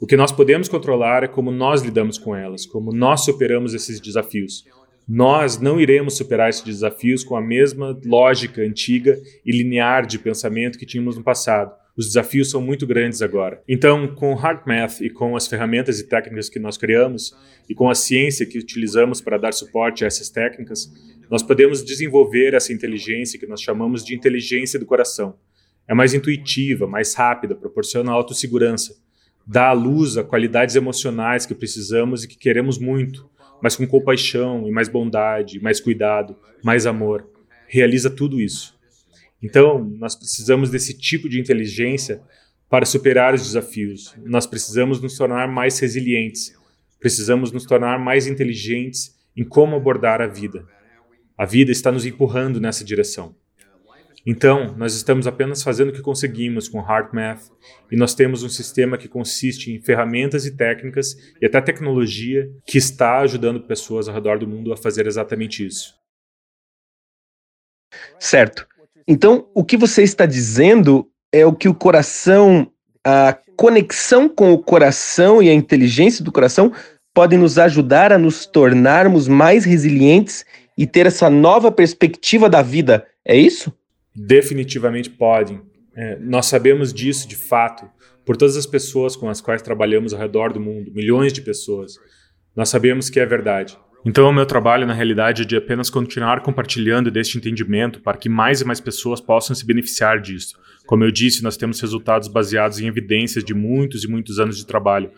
[0.00, 4.00] O que nós podemos controlar é como nós lidamos com elas, como nós superamos esses
[4.00, 4.64] desafios.
[5.12, 10.78] Nós não iremos superar esses desafios com a mesma lógica antiga e linear de pensamento
[10.78, 11.74] que tínhamos no passado.
[11.96, 13.60] Os desafios são muito grandes agora.
[13.66, 17.34] Então, com o HeartMath e com as ferramentas e técnicas que nós criamos
[17.68, 20.88] e com a ciência que utilizamos para dar suporte a essas técnicas,
[21.28, 25.34] nós podemos desenvolver essa inteligência que nós chamamos de inteligência do coração.
[25.88, 28.94] É mais intuitiva, mais rápida, proporciona autossegurança,
[29.44, 33.28] dá à luz a qualidades emocionais que precisamos e que queremos muito,
[33.62, 37.28] mas com compaixão e mais bondade, mais cuidado, mais amor.
[37.66, 38.74] Realiza tudo isso.
[39.42, 42.20] Então, nós precisamos desse tipo de inteligência
[42.68, 44.14] para superar os desafios.
[44.24, 46.54] Nós precisamos nos tornar mais resilientes.
[47.00, 50.66] Precisamos nos tornar mais inteligentes em como abordar a vida.
[51.36, 53.34] A vida está nos empurrando nessa direção.
[54.26, 57.50] Então, nós estamos apenas fazendo o que conseguimos com HeartMath
[57.90, 62.78] e nós temos um sistema que consiste em ferramentas e técnicas e até tecnologia que
[62.78, 65.94] está ajudando pessoas ao redor do mundo a fazer exatamente isso.
[68.18, 68.66] Certo.
[69.08, 72.70] Então, o que você está dizendo é o que o coração,
[73.04, 76.72] a conexão com o coração e a inteligência do coração
[77.14, 80.44] podem nos ajudar a nos tornarmos mais resilientes
[80.76, 83.06] e ter essa nova perspectiva da vida.
[83.24, 83.72] É isso?
[84.26, 85.62] Definitivamente podem.
[85.96, 87.88] É, nós sabemos disso de fato
[88.24, 91.94] por todas as pessoas com as quais trabalhamos ao redor do mundo, milhões de pessoas.
[92.54, 93.78] Nós sabemos que é verdade.
[94.04, 98.28] Então, o meu trabalho, na realidade, é de apenas continuar compartilhando deste entendimento para que
[98.28, 100.58] mais e mais pessoas possam se beneficiar disso.
[100.86, 104.66] Como eu disse, nós temos resultados baseados em evidências de muitos e muitos anos de
[104.66, 105.10] trabalho,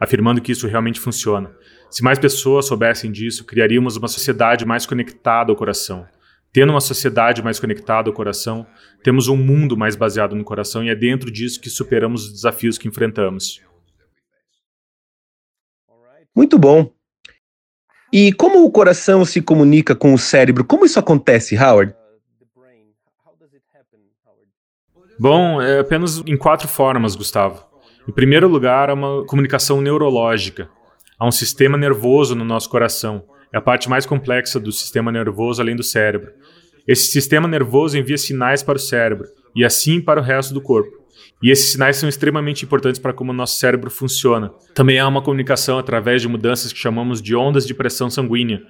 [0.00, 1.50] afirmando que isso realmente funciona.
[1.90, 6.06] Se mais pessoas soubessem disso, criaríamos uma sociedade mais conectada ao coração.
[6.52, 8.66] Tendo uma sociedade mais conectada ao coração,
[9.02, 12.78] temos um mundo mais baseado no coração e é dentro disso que superamos os desafios
[12.78, 13.60] que enfrentamos.
[16.34, 16.90] Muito bom.
[18.12, 20.64] E como o coração se comunica com o cérebro?
[20.64, 21.94] Como isso acontece, Howard?
[25.18, 27.66] Bom, é apenas em quatro formas, Gustavo.
[28.08, 30.70] Em primeiro lugar, há uma comunicação neurológica.
[31.18, 33.24] Há um sistema nervoso no nosso coração.
[33.52, 36.32] É a parte mais complexa do sistema nervoso além do cérebro.
[36.86, 40.98] Esse sistema nervoso envia sinais para o cérebro e assim para o resto do corpo.
[41.42, 44.52] E esses sinais são extremamente importantes para como o nosso cérebro funciona.
[44.74, 48.62] Também há uma comunicação através de mudanças que chamamos de ondas de pressão sanguínea.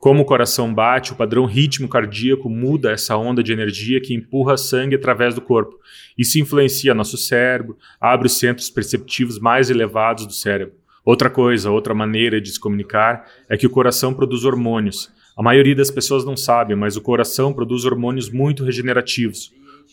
[0.00, 4.56] Como o coração bate, o padrão ritmo cardíaco muda essa onda de energia que empurra
[4.56, 5.76] sangue através do corpo.
[6.16, 10.74] Isso influencia nosso cérebro, abre os centros perceptivos mais elevados do cérebro.
[11.08, 15.10] Outra coisa, outra maneira de se comunicar é que o coração produz hormônios.
[15.34, 19.50] A maioria das pessoas não sabe, mas o coração produz hormônios muito regenerativos,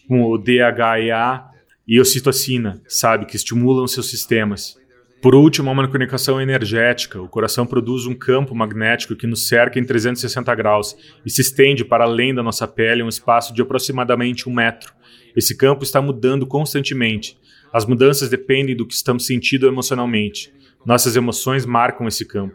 [0.10, 1.42] como o DHEA
[1.88, 4.78] e ocitocina, sabe, que estimulam seus sistemas.
[5.22, 7.22] Por último, há uma comunicação energética.
[7.22, 11.86] O coração produz um campo magnético que nos cerca em 360 graus e se estende
[11.86, 14.94] para além da nossa pele um espaço de aproximadamente um metro.
[15.34, 17.40] Esse campo está mudando constantemente.
[17.72, 20.54] As mudanças dependem do que estamos sentindo emocionalmente.
[20.86, 22.54] Nossas emoções marcam esse campo.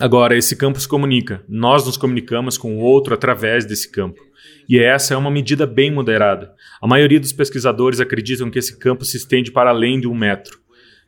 [0.00, 1.44] Agora, esse campo se comunica.
[1.48, 4.20] Nós nos comunicamos com o outro através desse campo.
[4.68, 6.52] E essa é uma medida bem moderada.
[6.82, 10.58] A maioria dos pesquisadores acreditam que esse campo se estende para além de um metro,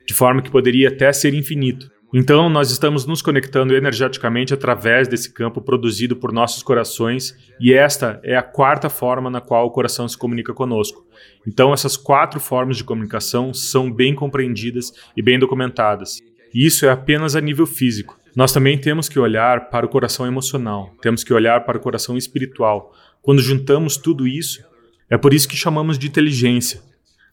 [0.07, 1.91] de forma que poderia até ser infinito.
[2.13, 8.19] Então, nós estamos nos conectando energeticamente através desse campo produzido por nossos corações, e esta
[8.21, 11.05] é a quarta forma na qual o coração se comunica conosco.
[11.47, 16.19] Então, essas quatro formas de comunicação são bem compreendidas e bem documentadas.
[16.53, 18.19] E isso é apenas a nível físico.
[18.35, 22.17] Nós também temos que olhar para o coração emocional, temos que olhar para o coração
[22.17, 24.63] espiritual, quando juntamos tudo isso,
[25.09, 26.81] é por isso que chamamos de inteligência.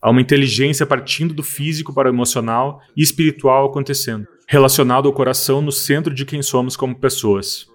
[0.03, 5.62] Há uma inteligência partindo do físico para o emocional e espiritual acontecendo, relacionado ao coração
[5.62, 7.66] no centro de quem somos como pessoas.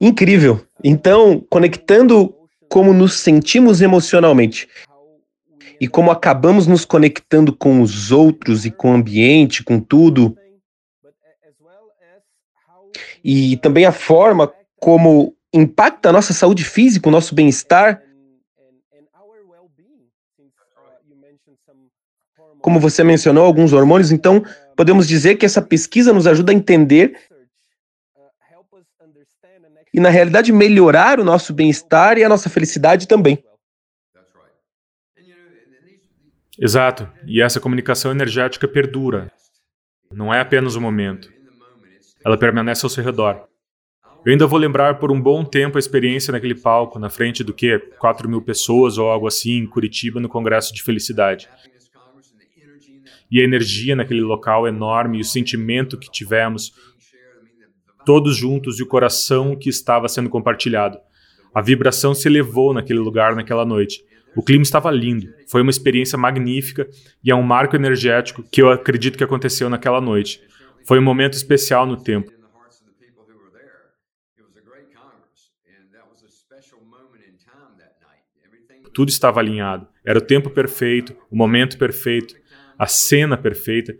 [0.00, 0.66] Incrível!
[0.82, 2.34] Então, conectando
[2.68, 4.66] como nos sentimos emocionalmente
[5.80, 10.36] e como acabamos nos conectando com os outros e com o ambiente, com tudo,
[13.24, 18.02] e também a forma como impacta a nossa saúde física, o nosso bem-estar.
[22.60, 24.44] Como você mencionou, alguns hormônios, então
[24.76, 27.18] podemos dizer que essa pesquisa nos ajuda a entender
[29.92, 33.42] e, na realidade, melhorar o nosso bem-estar e a nossa felicidade também.
[36.60, 37.08] Exato.
[37.26, 39.32] E essa comunicação energética perdura.
[40.12, 41.32] Não é apenas um momento.
[42.22, 43.48] Ela permanece ao seu redor.
[44.26, 47.54] Eu ainda vou lembrar por um bom tempo a experiência naquele palco, na frente do
[47.54, 47.78] que?
[47.98, 51.48] 4 mil pessoas ou algo assim, em Curitiba, no Congresso de Felicidade.
[53.30, 56.74] E a energia naquele local enorme, e o sentimento que tivemos,
[58.04, 60.98] todos juntos, e o coração que estava sendo compartilhado.
[61.54, 64.04] A vibração se elevou naquele lugar naquela noite.
[64.34, 66.88] O clima estava lindo, foi uma experiência magnífica
[67.22, 70.40] e é um marco energético que eu acredito que aconteceu naquela noite.
[70.86, 72.32] Foi um momento especial no tempo.
[78.92, 79.86] Tudo estava alinhado.
[80.04, 82.34] Era o tempo perfeito, o momento perfeito,
[82.78, 83.96] a cena perfeita.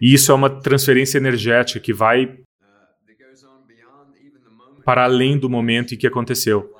[0.00, 2.38] E isso é uma transferência energética que vai
[4.84, 6.75] para além do momento em que aconteceu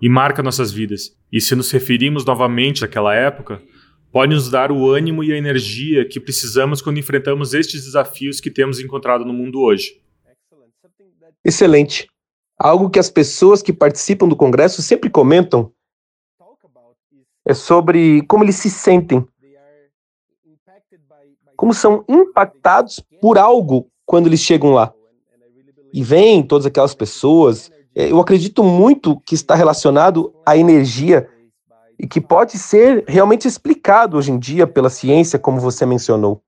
[0.00, 1.16] e marca nossas vidas.
[1.32, 3.62] E se nos referimos novamente àquela época,
[4.10, 8.50] pode nos dar o ânimo e a energia que precisamos quando enfrentamos estes desafios que
[8.50, 10.00] temos encontrado no mundo hoje.
[11.44, 12.08] Excelente.
[12.58, 15.72] Algo que as pessoas que participam do congresso sempre comentam
[17.44, 19.26] é sobre como eles se sentem.
[21.56, 24.92] Como são impactados por algo quando eles chegam lá.
[25.92, 27.70] E vêm todas aquelas pessoas.
[28.00, 31.28] É, eu acredito muito que está relacionado à energia
[31.98, 36.40] e que pode ser realmente explicado hoje em dia pela ciência, como você mencionou.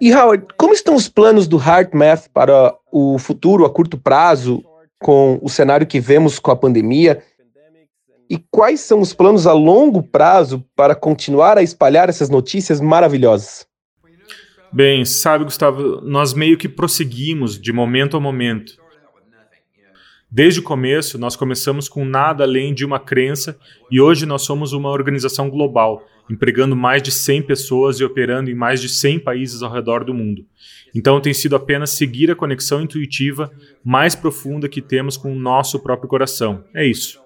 [0.00, 4.64] E Howard, como estão os planos do HeartMath para o futuro a curto prazo
[4.98, 7.22] com o cenário que vemos com a pandemia?
[8.28, 13.64] E quais são os planos a longo prazo para continuar a espalhar essas notícias maravilhosas?
[14.72, 18.84] Bem, sabe, Gustavo, nós meio que prosseguimos de momento a momento.
[20.30, 23.56] Desde o começo, nós começamos com nada além de uma crença
[23.90, 28.54] e hoje nós somos uma organização global, empregando mais de 100 pessoas e operando em
[28.54, 30.44] mais de 100 países ao redor do mundo.
[30.94, 33.52] Então tem sido apenas seguir a conexão intuitiva
[33.84, 36.64] mais profunda que temos com o nosso próprio coração.
[36.74, 37.20] É isso.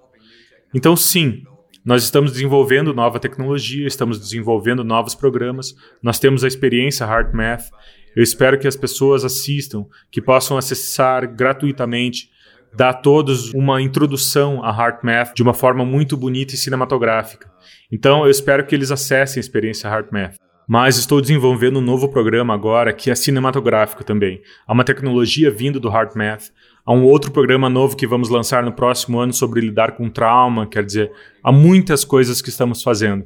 [0.73, 1.43] Então, sim,
[1.83, 7.71] nós estamos desenvolvendo nova tecnologia, estamos desenvolvendo novos programas, nós temos a experiência HeartMath.
[8.15, 12.29] Eu espero que as pessoas assistam, que possam acessar gratuitamente
[12.75, 17.51] dá a todos uma introdução a HeartMath de uma forma muito bonita e cinematográfica.
[17.91, 20.35] Então, eu espero que eles acessem a experiência HeartMath.
[20.67, 24.41] Mas estou desenvolvendo um novo programa agora que é cinematográfico também.
[24.65, 26.51] Há uma tecnologia vindo do HeartMath.
[26.85, 30.65] Há um outro programa novo que vamos lançar no próximo ano sobre lidar com trauma.
[30.65, 31.11] Quer dizer,
[31.43, 33.25] há muitas coisas que estamos fazendo.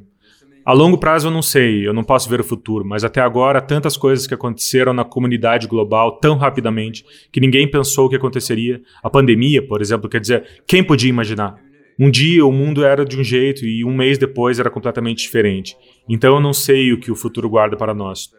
[0.66, 3.60] A longo prazo eu não sei, eu não posso ver o futuro, mas até agora
[3.60, 8.82] tantas coisas que aconteceram na comunidade global tão rapidamente que ninguém pensou que aconteceria.
[9.00, 11.54] A pandemia, por exemplo, quer dizer, quem podia imaginar?
[11.96, 15.76] Um dia o mundo era de um jeito e um mês depois era completamente diferente.
[16.08, 18.30] Então eu não sei o que o futuro guarda para nós.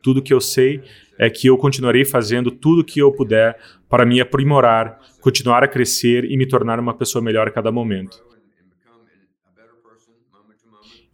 [0.00, 0.80] Tudo que eu sei
[1.18, 3.58] é que eu continuarei fazendo tudo o que eu puder
[3.88, 8.28] para me aprimorar, continuar a crescer e me tornar uma pessoa melhor a cada momento.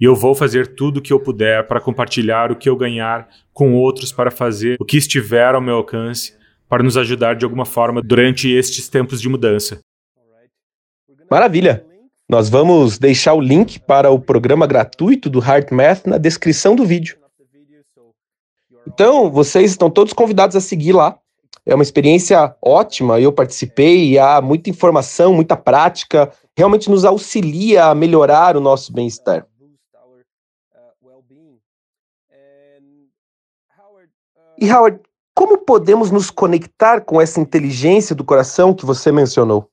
[0.05, 3.27] E eu vou fazer tudo o que eu puder para compartilhar o que eu ganhar
[3.55, 6.37] com outros para fazer o que estiver ao meu alcance
[6.69, 9.81] para nos ajudar de alguma forma durante estes tempos de mudança.
[11.31, 11.87] Maravilha!
[12.29, 17.17] Nós vamos deixar o link para o programa gratuito do HeartMath na descrição do vídeo.
[18.87, 21.19] Então, vocês estão todos convidados a seguir lá.
[21.65, 27.87] É uma experiência ótima, eu participei e há muita informação, muita prática, realmente nos auxilia
[27.87, 29.47] a melhorar o nosso bem-estar.
[34.59, 35.01] E Howard,
[35.35, 39.69] como podemos nos conectar com essa inteligência do coração que você mencionou?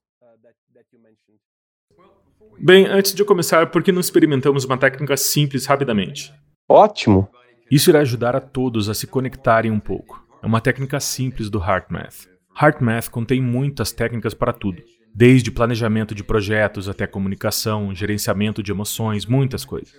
[2.59, 6.33] Bem, antes de eu começar, por que não experimentamos uma técnica simples rapidamente?
[6.69, 7.27] Ótimo!
[7.69, 10.23] Isso irá ajudar a todos a se conectarem um pouco.
[10.43, 12.27] É uma técnica simples do HeartMath.
[12.59, 14.81] HeartMath contém muitas técnicas para tudo,
[15.13, 19.93] desde planejamento de projetos até comunicação, gerenciamento de emoções, muitas coisas.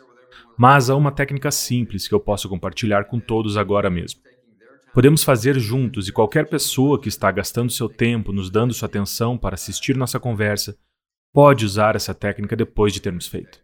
[0.57, 4.20] Mas há uma técnica simples que eu posso compartilhar com todos agora mesmo.
[4.93, 9.38] Podemos fazer juntos e qualquer pessoa que está gastando seu tempo nos dando sua atenção
[9.38, 10.76] para assistir nossa conversa
[11.32, 13.59] pode usar essa técnica depois de termos feito.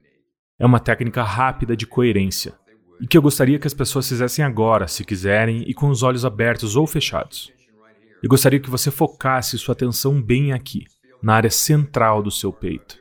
[0.58, 2.54] É uma técnica rápida de coerência
[2.98, 6.24] e que eu gostaria que as pessoas fizessem agora, se quiserem, e com os olhos
[6.24, 7.52] abertos ou fechados.
[8.22, 10.84] Eu gostaria que você focasse sua atenção bem aqui,
[11.22, 12.98] na área central do seu peito.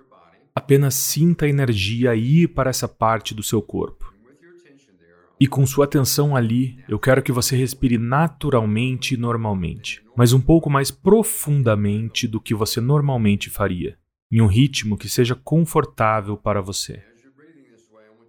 [0.53, 4.13] Apenas sinta a energia ir para essa parte do seu corpo.
[5.39, 10.41] E com sua atenção ali, eu quero que você respire naturalmente e normalmente, mas um
[10.41, 13.99] pouco mais profundamente do que você normalmente faria,
[14.31, 17.03] em um ritmo que seja confortável para você.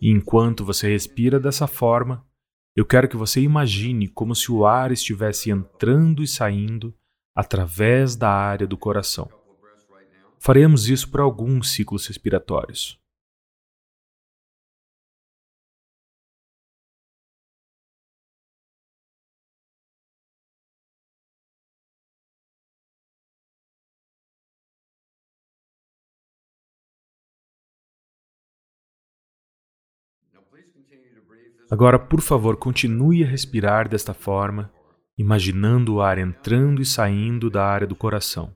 [0.00, 2.24] E enquanto você respira dessa forma,
[2.76, 6.94] eu quero que você imagine como se o ar estivesse entrando e saindo
[7.34, 9.30] através da área do coração.
[10.38, 13.00] Faremos isso por alguns ciclos respiratórios.
[31.70, 34.72] Agora, por favor, continue a respirar desta forma,
[35.18, 38.54] imaginando o ar entrando e saindo da área do coração.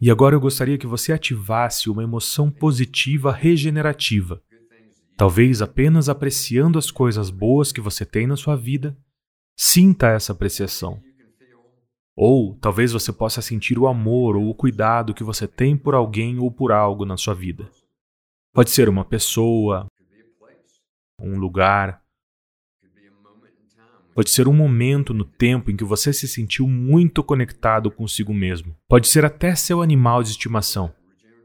[0.00, 4.42] E agora eu gostaria que você ativasse uma emoção positiva regenerativa.
[5.16, 8.94] Talvez apenas apreciando as coisas boas que você tem na sua vida,
[9.56, 11.00] sinta essa apreciação.
[12.14, 16.38] Ou talvez você possa sentir o amor ou o cuidado que você tem por alguém
[16.38, 17.70] ou por algo na sua vida.
[18.52, 19.86] Pode ser uma pessoa,
[21.18, 22.03] um lugar,
[24.14, 28.76] Pode ser um momento no tempo em que você se sentiu muito conectado consigo mesmo.
[28.88, 30.92] Pode ser até seu animal de estimação.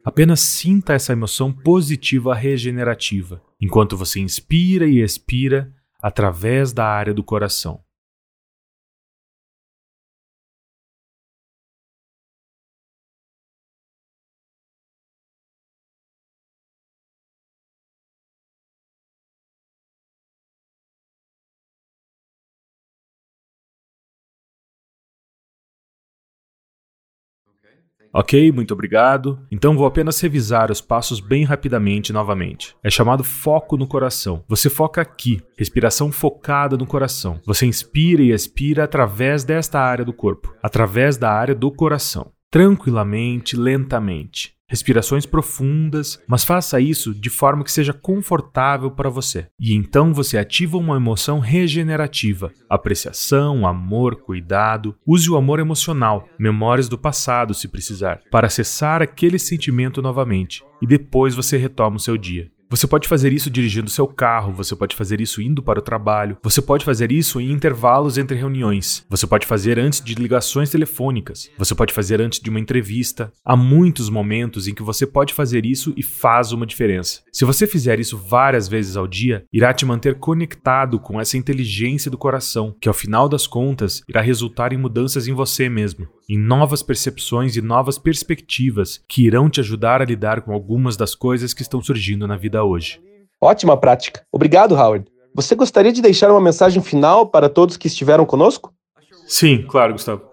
[0.06, 7.24] Apenas sinta essa emoção positiva regenerativa, enquanto você inspira e expira através da área do
[7.24, 7.82] coração.
[28.14, 29.40] Ok, muito obrigado.
[29.52, 32.76] Então vou apenas revisar os passos bem rapidamente novamente.
[32.84, 34.44] É chamado foco no coração.
[34.48, 37.40] Você foca aqui, respiração focada no coração.
[37.46, 42.32] Você inspira e expira através desta área do corpo, através da área do coração.
[42.52, 49.48] Tranquilamente, lentamente respirações profundas, mas faça isso de forma que seja confortável para você.
[49.60, 54.96] E então você ativa uma emoção regenerativa: apreciação, amor, cuidado.
[55.06, 60.64] Use o amor emocional, memórias do passado, se precisar, para acessar aquele sentimento novamente.
[60.82, 62.50] E depois você retoma o seu dia.
[62.72, 66.38] Você pode fazer isso dirigindo seu carro, você pode fazer isso indo para o trabalho,
[66.44, 71.50] você pode fazer isso em intervalos entre reuniões, você pode fazer antes de ligações telefônicas,
[71.58, 73.34] você pode fazer antes de uma entrevista.
[73.44, 77.22] Há muitos momentos em que você pode fazer isso e faz uma diferença.
[77.34, 82.12] Se você fizer isso várias vezes ao dia, irá te manter conectado com essa inteligência
[82.12, 86.38] do coração, que ao final das contas irá resultar em mudanças em você mesmo, em
[86.38, 91.56] novas percepções e novas perspectivas que irão te ajudar a lidar com algumas das coisas
[91.56, 93.02] que estão surgindo na vida hoje.
[93.42, 94.22] Ótima prática.
[94.32, 95.08] Obrigado, Howard.
[95.34, 98.72] Você gostaria de deixar uma mensagem final para todos que estiveram conosco?
[99.26, 100.30] Sim, claro, Gustavo.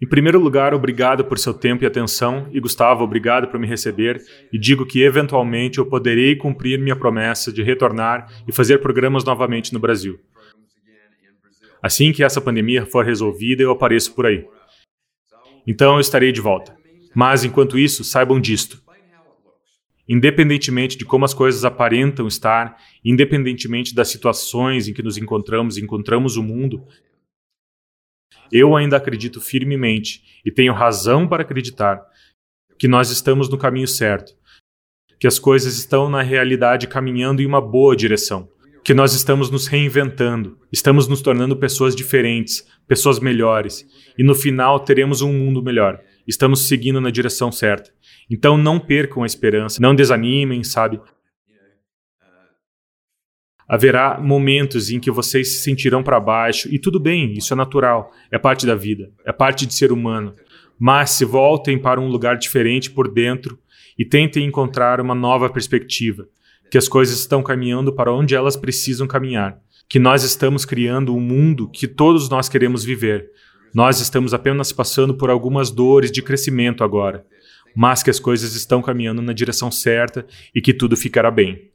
[0.00, 4.22] Em primeiro lugar, obrigado por seu tempo e atenção, e Gustavo, obrigado por me receber,
[4.52, 9.74] e digo que eventualmente eu poderei cumprir minha promessa de retornar e fazer programas novamente
[9.74, 10.18] no Brasil.
[11.82, 14.46] Assim que essa pandemia for resolvida, eu apareço por aí.
[15.70, 16.76] Então eu estarei de volta.
[17.14, 18.82] Mas enquanto isso, saibam disto.
[20.08, 26.36] Independentemente de como as coisas aparentam estar, independentemente das situações em que nos encontramos, encontramos
[26.36, 26.84] o mundo,
[28.50, 32.04] eu ainda acredito firmemente e tenho razão para acreditar
[32.76, 34.36] que nós estamos no caminho certo,
[35.20, 38.50] que as coisas estão na realidade caminhando em uma boa direção,
[38.82, 43.86] que nós estamos nos reinventando, estamos nos tornando pessoas diferentes, pessoas melhores,
[44.18, 46.00] e no final teremos um mundo melhor.
[46.26, 47.90] Estamos seguindo na direção certa.
[48.30, 51.00] Então não percam a esperança, não desanimem, sabe?
[53.68, 58.12] Haverá momentos em que vocês se sentirão para baixo, e tudo bem, isso é natural,
[58.30, 60.34] é parte da vida, é parte de ser humano.
[60.78, 63.58] Mas se voltem para um lugar diferente por dentro
[63.98, 66.26] e tentem encontrar uma nova perspectiva,
[66.70, 69.58] que as coisas estão caminhando para onde elas precisam caminhar,
[69.88, 73.30] que nós estamos criando um mundo que todos nós queremos viver.
[73.74, 77.24] Nós estamos apenas passando por algumas dores de crescimento agora
[77.74, 81.70] mas que as coisas estão caminhando na direção certa e que tudo ficará bem.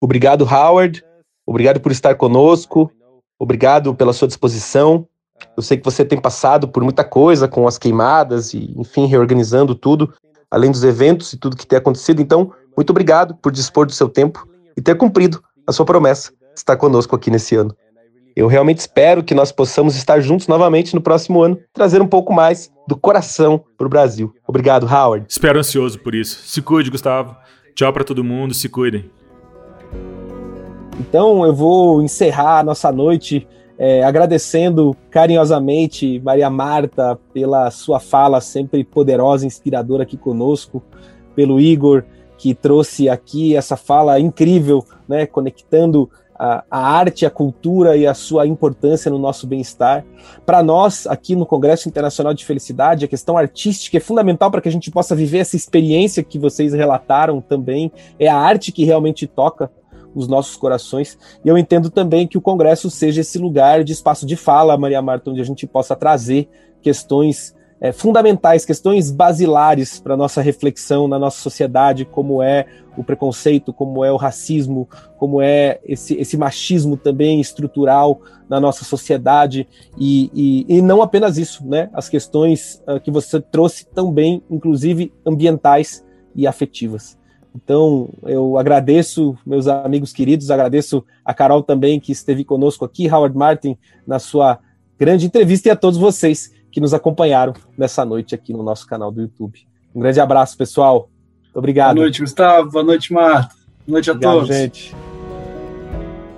[0.00, 1.04] Obrigado, Howard.
[1.46, 2.92] Obrigado por estar conosco.
[3.38, 5.08] Obrigado pela sua disposição.
[5.56, 9.74] Eu sei que você tem passado por muita coisa com as queimadas e, enfim, reorganizando
[9.74, 10.12] tudo,
[10.50, 12.20] além dos eventos e tudo que tem acontecido.
[12.20, 14.46] Então, muito obrigado por dispor do seu tempo
[14.76, 17.74] e ter cumprido a sua promessa de estar conosco aqui nesse ano.
[18.36, 22.34] Eu realmente espero que nós possamos estar juntos novamente no próximo ano, trazer um pouco
[22.34, 24.34] mais do coração para o Brasil.
[24.46, 25.24] Obrigado, Howard.
[25.26, 26.42] Espero ansioso por isso.
[26.46, 27.34] Se cuide, Gustavo.
[27.74, 29.10] Tchau para todo mundo, se cuidem.
[31.00, 33.46] Então eu vou encerrar a nossa noite
[33.78, 40.82] é, agradecendo carinhosamente Maria Marta pela sua fala sempre poderosa, inspiradora aqui conosco,
[41.34, 42.04] pelo Igor
[42.38, 48.14] que trouxe aqui essa fala incrível, né, conectando a, a, arte, a cultura e a
[48.14, 50.04] sua importância no nosso bem-estar.
[50.44, 54.68] Para nós, aqui no Congresso Internacional de Felicidade, a questão artística é fundamental para que
[54.68, 57.90] a gente possa viver essa experiência que vocês relataram também.
[58.18, 59.70] É a arte que realmente toca
[60.14, 61.18] os nossos corações.
[61.44, 65.02] E eu entendo também que o Congresso seja esse lugar de espaço de fala, Maria
[65.02, 66.48] Marta, onde a gente possa trazer
[66.80, 72.66] questões é, fundamentais, questões basilares para nossa reflexão na nossa sociedade, como é
[72.96, 78.84] o preconceito, como é o racismo, como é esse, esse machismo também estrutural na nossa
[78.84, 79.68] sociedade,
[79.98, 80.30] e,
[80.68, 81.90] e, e não apenas isso, né?
[81.92, 86.04] As questões uh, que você trouxe também, inclusive ambientais
[86.34, 87.18] e afetivas.
[87.54, 93.36] Então, eu agradeço meus amigos queridos, agradeço a Carol também, que esteve conosco aqui, Howard
[93.36, 94.58] Martin, na sua
[94.98, 99.10] grande entrevista, e a todos vocês que nos acompanharam nessa noite aqui no nosso canal
[99.10, 99.66] do YouTube.
[99.94, 101.08] Um grande abraço, pessoal.
[101.54, 101.94] Obrigado.
[101.94, 102.70] Boa noite, Gustavo.
[102.70, 103.54] Boa noite, Marta.
[103.86, 104.48] Boa noite a Obrigado, todos.
[104.54, 104.94] gente.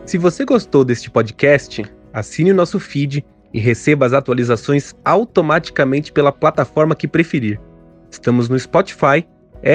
[0.07, 6.31] Se você gostou deste podcast, assine o nosso feed e receba as atualizações automaticamente pela
[6.31, 7.61] plataforma que preferir.
[8.09, 9.27] Estamos no Spotify,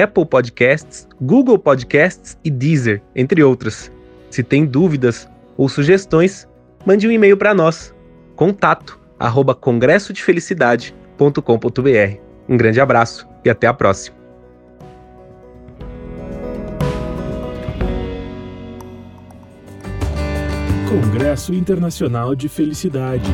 [0.02, 3.92] Apple Podcasts, Google Podcasts e Deezer, entre outras.
[4.30, 6.48] Se tem dúvidas ou sugestões,
[6.86, 7.94] mande um e-mail para nós.
[8.34, 12.18] Contato arroba congressodefelicidade.com.br.
[12.48, 14.16] Um grande abraço e até a próxima.
[20.88, 23.28] Congresso Internacional de Felicidade.